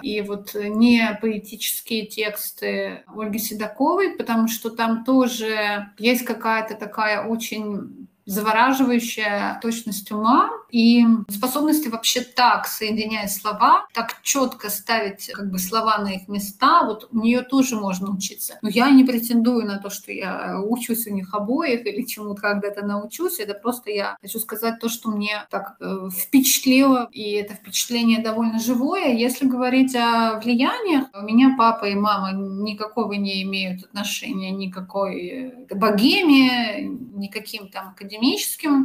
[0.02, 7.99] и вот не поэтические тексты Ольги Седоковой, потому что там тоже есть какая-то такая очень
[8.30, 15.98] завораживающая точность ума и способности вообще так соединять слова, так четко ставить как бы слова
[15.98, 16.84] на их места.
[16.84, 18.60] Вот у нее тоже можно учиться.
[18.62, 22.86] Но я не претендую на то, что я учусь у них обоих или чему-то когда-то
[22.86, 23.40] научусь.
[23.40, 28.60] Это просто я хочу сказать то, что мне так э, впечатлило, и это впечатление довольно
[28.60, 29.12] живое.
[29.12, 35.76] Если говорить о влияниях, у меня папа и мама никакого не имеют отношения никакой э,
[35.76, 36.84] богеме,
[37.16, 38.19] никаким там академическим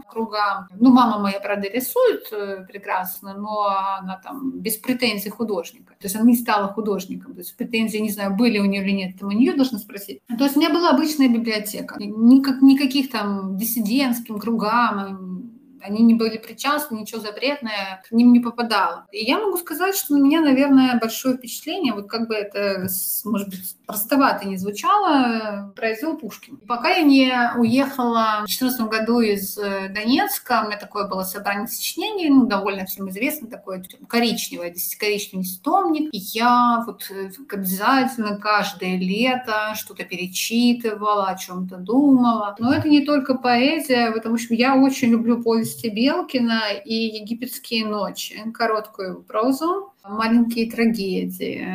[0.09, 0.69] кругам.
[0.79, 3.67] Ну, мама моя, правда, рисует э, прекрасно, но
[3.99, 5.93] она там без претензий художника.
[5.99, 7.35] То есть она не стала художником.
[7.35, 10.21] То есть претензии, не знаю, были у нее или нет, там у нее должны спросить.
[10.27, 11.97] То есть у меня была обычная библиотека.
[11.99, 15.34] Никак, никаких там диссидентским кругам,
[15.85, 19.07] они не были причастны, ничего запретное к ним не попадало.
[19.13, 22.89] И я могу сказать, что на меня, наверное, большое впечатление, вот как бы это,
[23.25, 26.57] может быть, простовато не звучало, произвел Пушкин.
[26.67, 31.67] Пока я не уехала в 2014 году из э, Донецка, у меня такое было собрание
[31.67, 36.15] сочинений, ну, довольно всем известно, такое коричневое, десятикоричневый десятитомник.
[36.15, 42.57] И я вот э, обязательно каждое лето что-то перечитывала, о чем-то думала.
[42.59, 45.43] Но это не только поэзия, потому что я очень люблю
[45.75, 51.67] повести Белкина и «Египетские ночи», короткую прозу маленькие трагедии,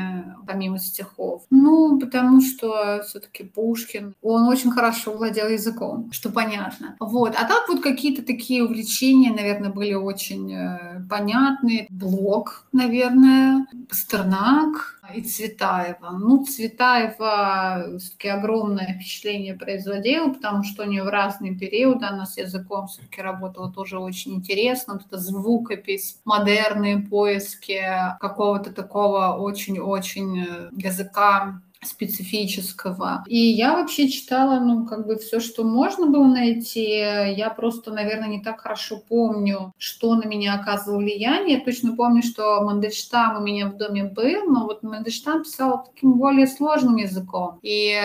[0.45, 1.43] помимо стихов.
[1.49, 6.95] Ну, потому что все-таки Пушкин, он очень хорошо владел языком, что понятно.
[6.99, 7.35] Вот.
[7.35, 11.87] А так вот какие-то такие увлечения, наверное, были очень э, понятны.
[11.89, 16.11] Блок, наверное, Пастернак, и Цветаева.
[16.11, 22.37] Ну, Цветаева все-таки огромное впечатление производила, потому что у нее в разные периоды она с
[22.37, 24.93] языком все-таки работала тоже очень интересно.
[24.93, 27.81] Вот это звукопись, модерные поиски
[28.19, 33.23] какого-то такого очень-очень э, языка специфического.
[33.27, 36.83] И я вообще читала, ну, как бы все, что можно было найти.
[36.83, 41.57] Я просто, наверное, не так хорошо помню, что на меня оказывало влияние.
[41.57, 46.13] Я точно помню, что Мандельштам у меня в доме был, но вот Мандельштам писал таким
[46.13, 47.59] более сложным языком.
[47.61, 47.97] И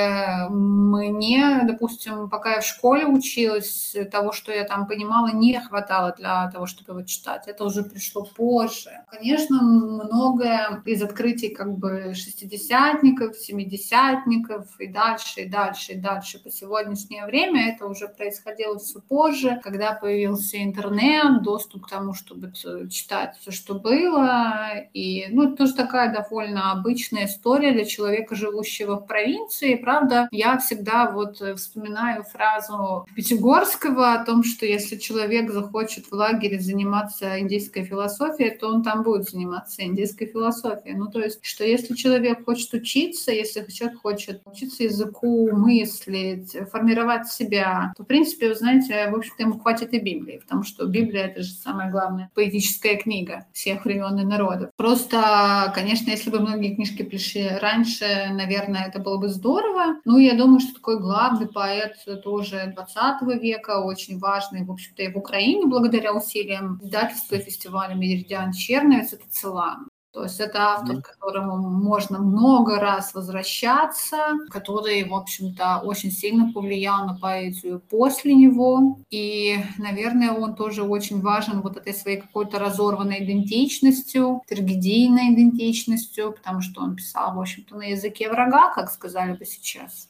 [0.49, 6.49] мне, допустим, пока я в школе училась, того, что я там понимала, не хватало для
[6.53, 7.49] того, чтобы его читать.
[7.49, 8.91] Это уже пришло позже.
[9.11, 16.39] Конечно, многое из открытий как бы шестидесятников, 70 семидесятников и дальше, и дальше, и дальше
[16.39, 17.75] по сегодняшнее время.
[17.75, 22.53] Это уже происходило все позже, когда появился интернет, доступ к тому, чтобы
[22.91, 24.73] читать все, что было.
[24.93, 29.75] И, ну, это тоже такая довольно обычная история для человека, живущего в провинции.
[29.77, 36.61] Правда, я всегда вот вспоминаю фразу Пятигорского о том, что если человек захочет в лагере
[36.61, 40.97] заниматься индийской философией, то он там будет заниматься индийской философией.
[40.97, 46.57] Ну, то есть, что если человек хочет учиться, если если человек хочет учиться языку, мыслить,
[46.71, 50.87] формировать себя, то, в принципе, вы знаете, в общем-то, ему хватит и Библии, потому что
[50.87, 54.71] Библия— это же самая главная поэтическая книга всех времен и народов.
[54.77, 59.97] Просто, конечно, если бы многие книжки пришли раньше, наверное, это было бы здорово.
[60.05, 65.13] Ну, я думаю, что такой главный поэт тоже 20 века, очень важный, в общем-то, и
[65.13, 69.89] в Украине, благодаря усилиям издательства и фестиваля Меридиан Черновец, это Целан.
[70.15, 76.53] То есть это автор, к которому можно много раз возвращаться, который, в общем-то, очень сильно
[76.53, 79.01] повлиял на поэзию после него.
[79.11, 86.61] И, наверное, он тоже очень важен вот этой своей какой-то разорванной идентичностью, трагедийной идентичностью, потому
[86.61, 90.09] что он писал, в общем-то, на языке врага, как сказали бы сейчас.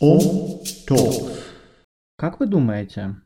[0.00, 0.18] О,
[0.86, 1.28] то.
[2.16, 3.16] Как вы думаете,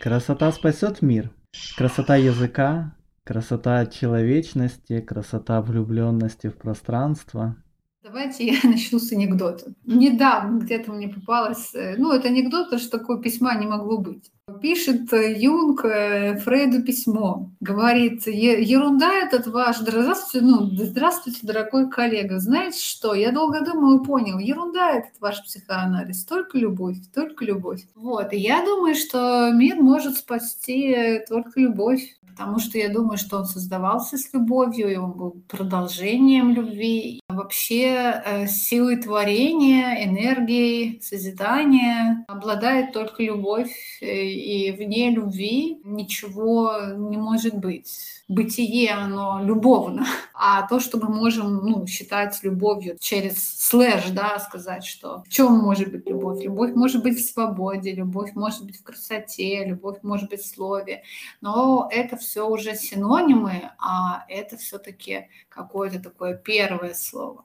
[0.00, 1.30] красота спасет мир?
[1.76, 2.94] Красота языка,
[3.30, 7.54] Красота человечности, красота влюбленности в пространство.
[8.02, 9.72] Давайте я начну с анекдота.
[9.84, 14.32] Недавно где-то мне попалось, э, ну, это анекдот, что такое письма не могло быть.
[14.60, 17.52] Пишет э, Юнг э, Фрейду письмо.
[17.60, 22.40] Говорит, ерунда этот ваш, здравствуйте, ну, здравствуйте, дорогой коллега.
[22.40, 27.82] Знаете что, я долго думал и понял, ерунда этот ваш психоанализ, только любовь, только любовь.
[27.94, 33.38] Вот, и я думаю, что мир может спасти только любовь потому что я думаю, что
[33.38, 37.20] он создавался с любовью, и он был продолжением любви.
[37.28, 47.16] Вообще э, силой творения, энергией, созидания обладает только любовь, э, и вне любви ничего не
[47.16, 48.22] может быть.
[48.28, 50.06] Бытие, оно любовно.
[50.34, 55.58] А то, что мы можем ну, считать любовью через слэш, да, сказать, что в чем
[55.58, 56.42] может быть любовь?
[56.42, 61.02] Любовь может быть в свободе, любовь может быть в красоте, любовь может быть в слове.
[61.40, 67.44] Но это все уже синонимы, а это все-таки какое-то такое первое слово.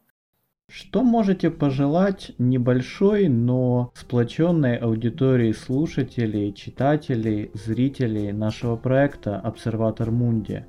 [0.68, 10.66] Что можете пожелать небольшой, но сплоченной аудитории слушателей, читателей, зрителей нашего проекта «Обсерватор Мунди»?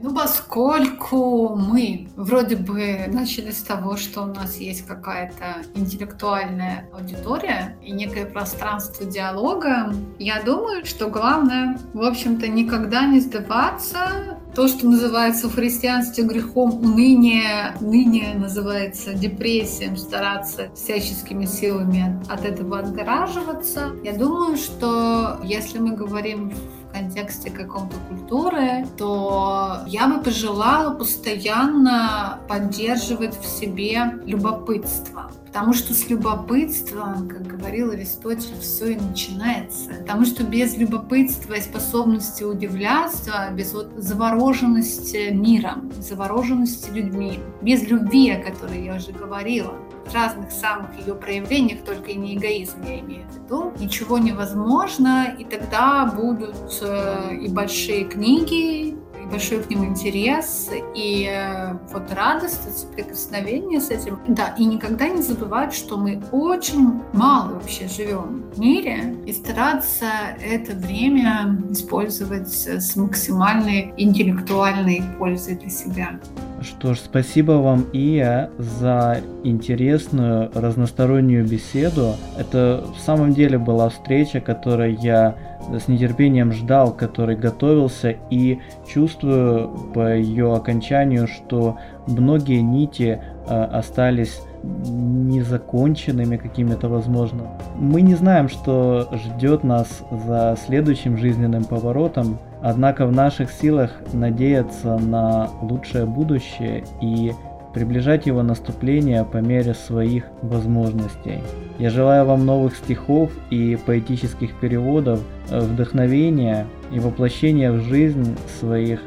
[0.00, 7.76] Ну, поскольку мы вроде бы начали с того, что у нас есть какая-то интеллектуальная аудитория
[7.82, 14.38] и некое пространство диалога, я думаю, что главное, в общем-то, никогда не сдаваться.
[14.54, 22.78] То, что называется в христианстве грехом уныние, ныне называется депрессией, стараться всяческими силами от этого
[22.78, 23.92] отгораживаться.
[24.02, 26.52] Я думаю, что если мы говорим
[26.88, 35.30] в контексте каком-то культуры, то я бы пожелала постоянно поддерживать в себе любопытство.
[35.46, 39.90] Потому что с любопытством, как говорил Аристотель, все и начинается.
[40.00, 48.30] Потому что без любопытства и способности удивляться, без вот завороженности миром, завороженности людьми, без любви,
[48.32, 49.72] о которой я уже говорила,
[50.12, 55.44] разных самых ее проявлениях, только и не эгоизм я имею в виду, ничего невозможно, и
[55.44, 58.96] тогда будут э, и большие книги,
[59.30, 64.18] большой к ним интерес и э, вот радость от соприкосновения с этим.
[64.28, 70.06] Да, и никогда не забывать, что мы очень мало вообще живем в мире и стараться
[70.40, 76.20] это время использовать с максимальной интеллектуальной пользой для себя.
[76.60, 82.14] Что ж, спасибо вам, Ия, за интересную разностороннюю беседу.
[82.36, 85.36] Это в самом деле была встреча, которой я
[85.72, 94.40] с нетерпением ждал, который готовился и чувствую по ее окончанию, что многие нити э, остались
[94.62, 97.58] незаконченными какими-то, возможно.
[97.76, 104.98] Мы не знаем, что ждет нас за следующим жизненным поворотом, однако в наших силах надеяться
[104.98, 107.32] на лучшее будущее и
[107.74, 111.40] приближать его наступление по мере своих возможностей.
[111.78, 119.00] Я желаю вам новых стихов и поэтических переводов, э, вдохновения и воплощения в жизнь своих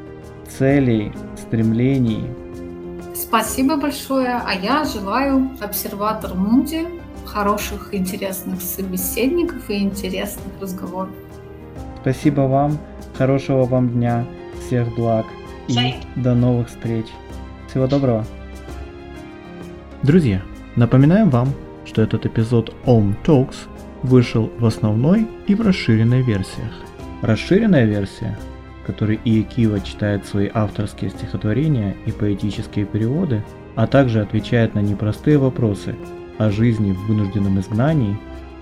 [0.48, 2.28] целей, стремлений,
[3.32, 4.42] Спасибо большое.
[4.46, 6.86] А я желаю обсерватор Мунди
[7.26, 11.14] хороших, интересных собеседников и интересных разговоров.
[12.02, 12.78] Спасибо вам.
[13.18, 14.26] Хорошего вам дня.
[14.60, 15.26] Всех благ.
[15.68, 17.06] И до новых встреч.
[17.70, 18.26] Всего доброго.
[20.04, 20.42] Друзья,
[20.76, 21.50] напоминаем вам,
[21.86, 23.68] что этот эпизод Om Talks
[24.04, 26.72] вышел в основной и в расширенной версиях.
[27.22, 28.38] Расширенная версия
[28.86, 33.44] который Иекива читает свои авторские стихотворения и поэтические переводы,
[33.76, 35.96] а также отвечает на непростые вопросы
[36.38, 38.18] о жизни в вынужденном изгнании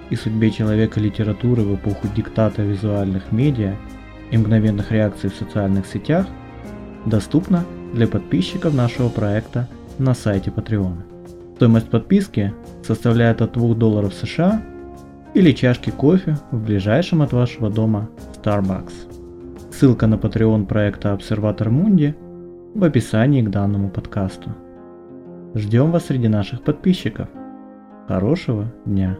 [0.09, 3.75] и судьбе человека литературы в эпоху диктата визуальных медиа
[4.32, 6.27] и мгновенных реакций в социальных сетях,
[7.05, 9.67] доступна для подписчиков нашего проекта
[9.97, 10.95] на сайте Patreon.
[11.55, 12.53] Стоимость подписки
[12.84, 14.61] составляет от 2 долларов США
[15.34, 18.09] или чашки кофе в ближайшем от вашего дома
[18.41, 18.93] Starbucks.
[19.71, 22.15] Ссылка на Patreon проекта Обсерватор Мунди
[22.75, 24.51] в описании к данному подкасту.
[25.55, 27.27] Ждем вас среди наших подписчиков.
[28.07, 29.17] Хорошего дня!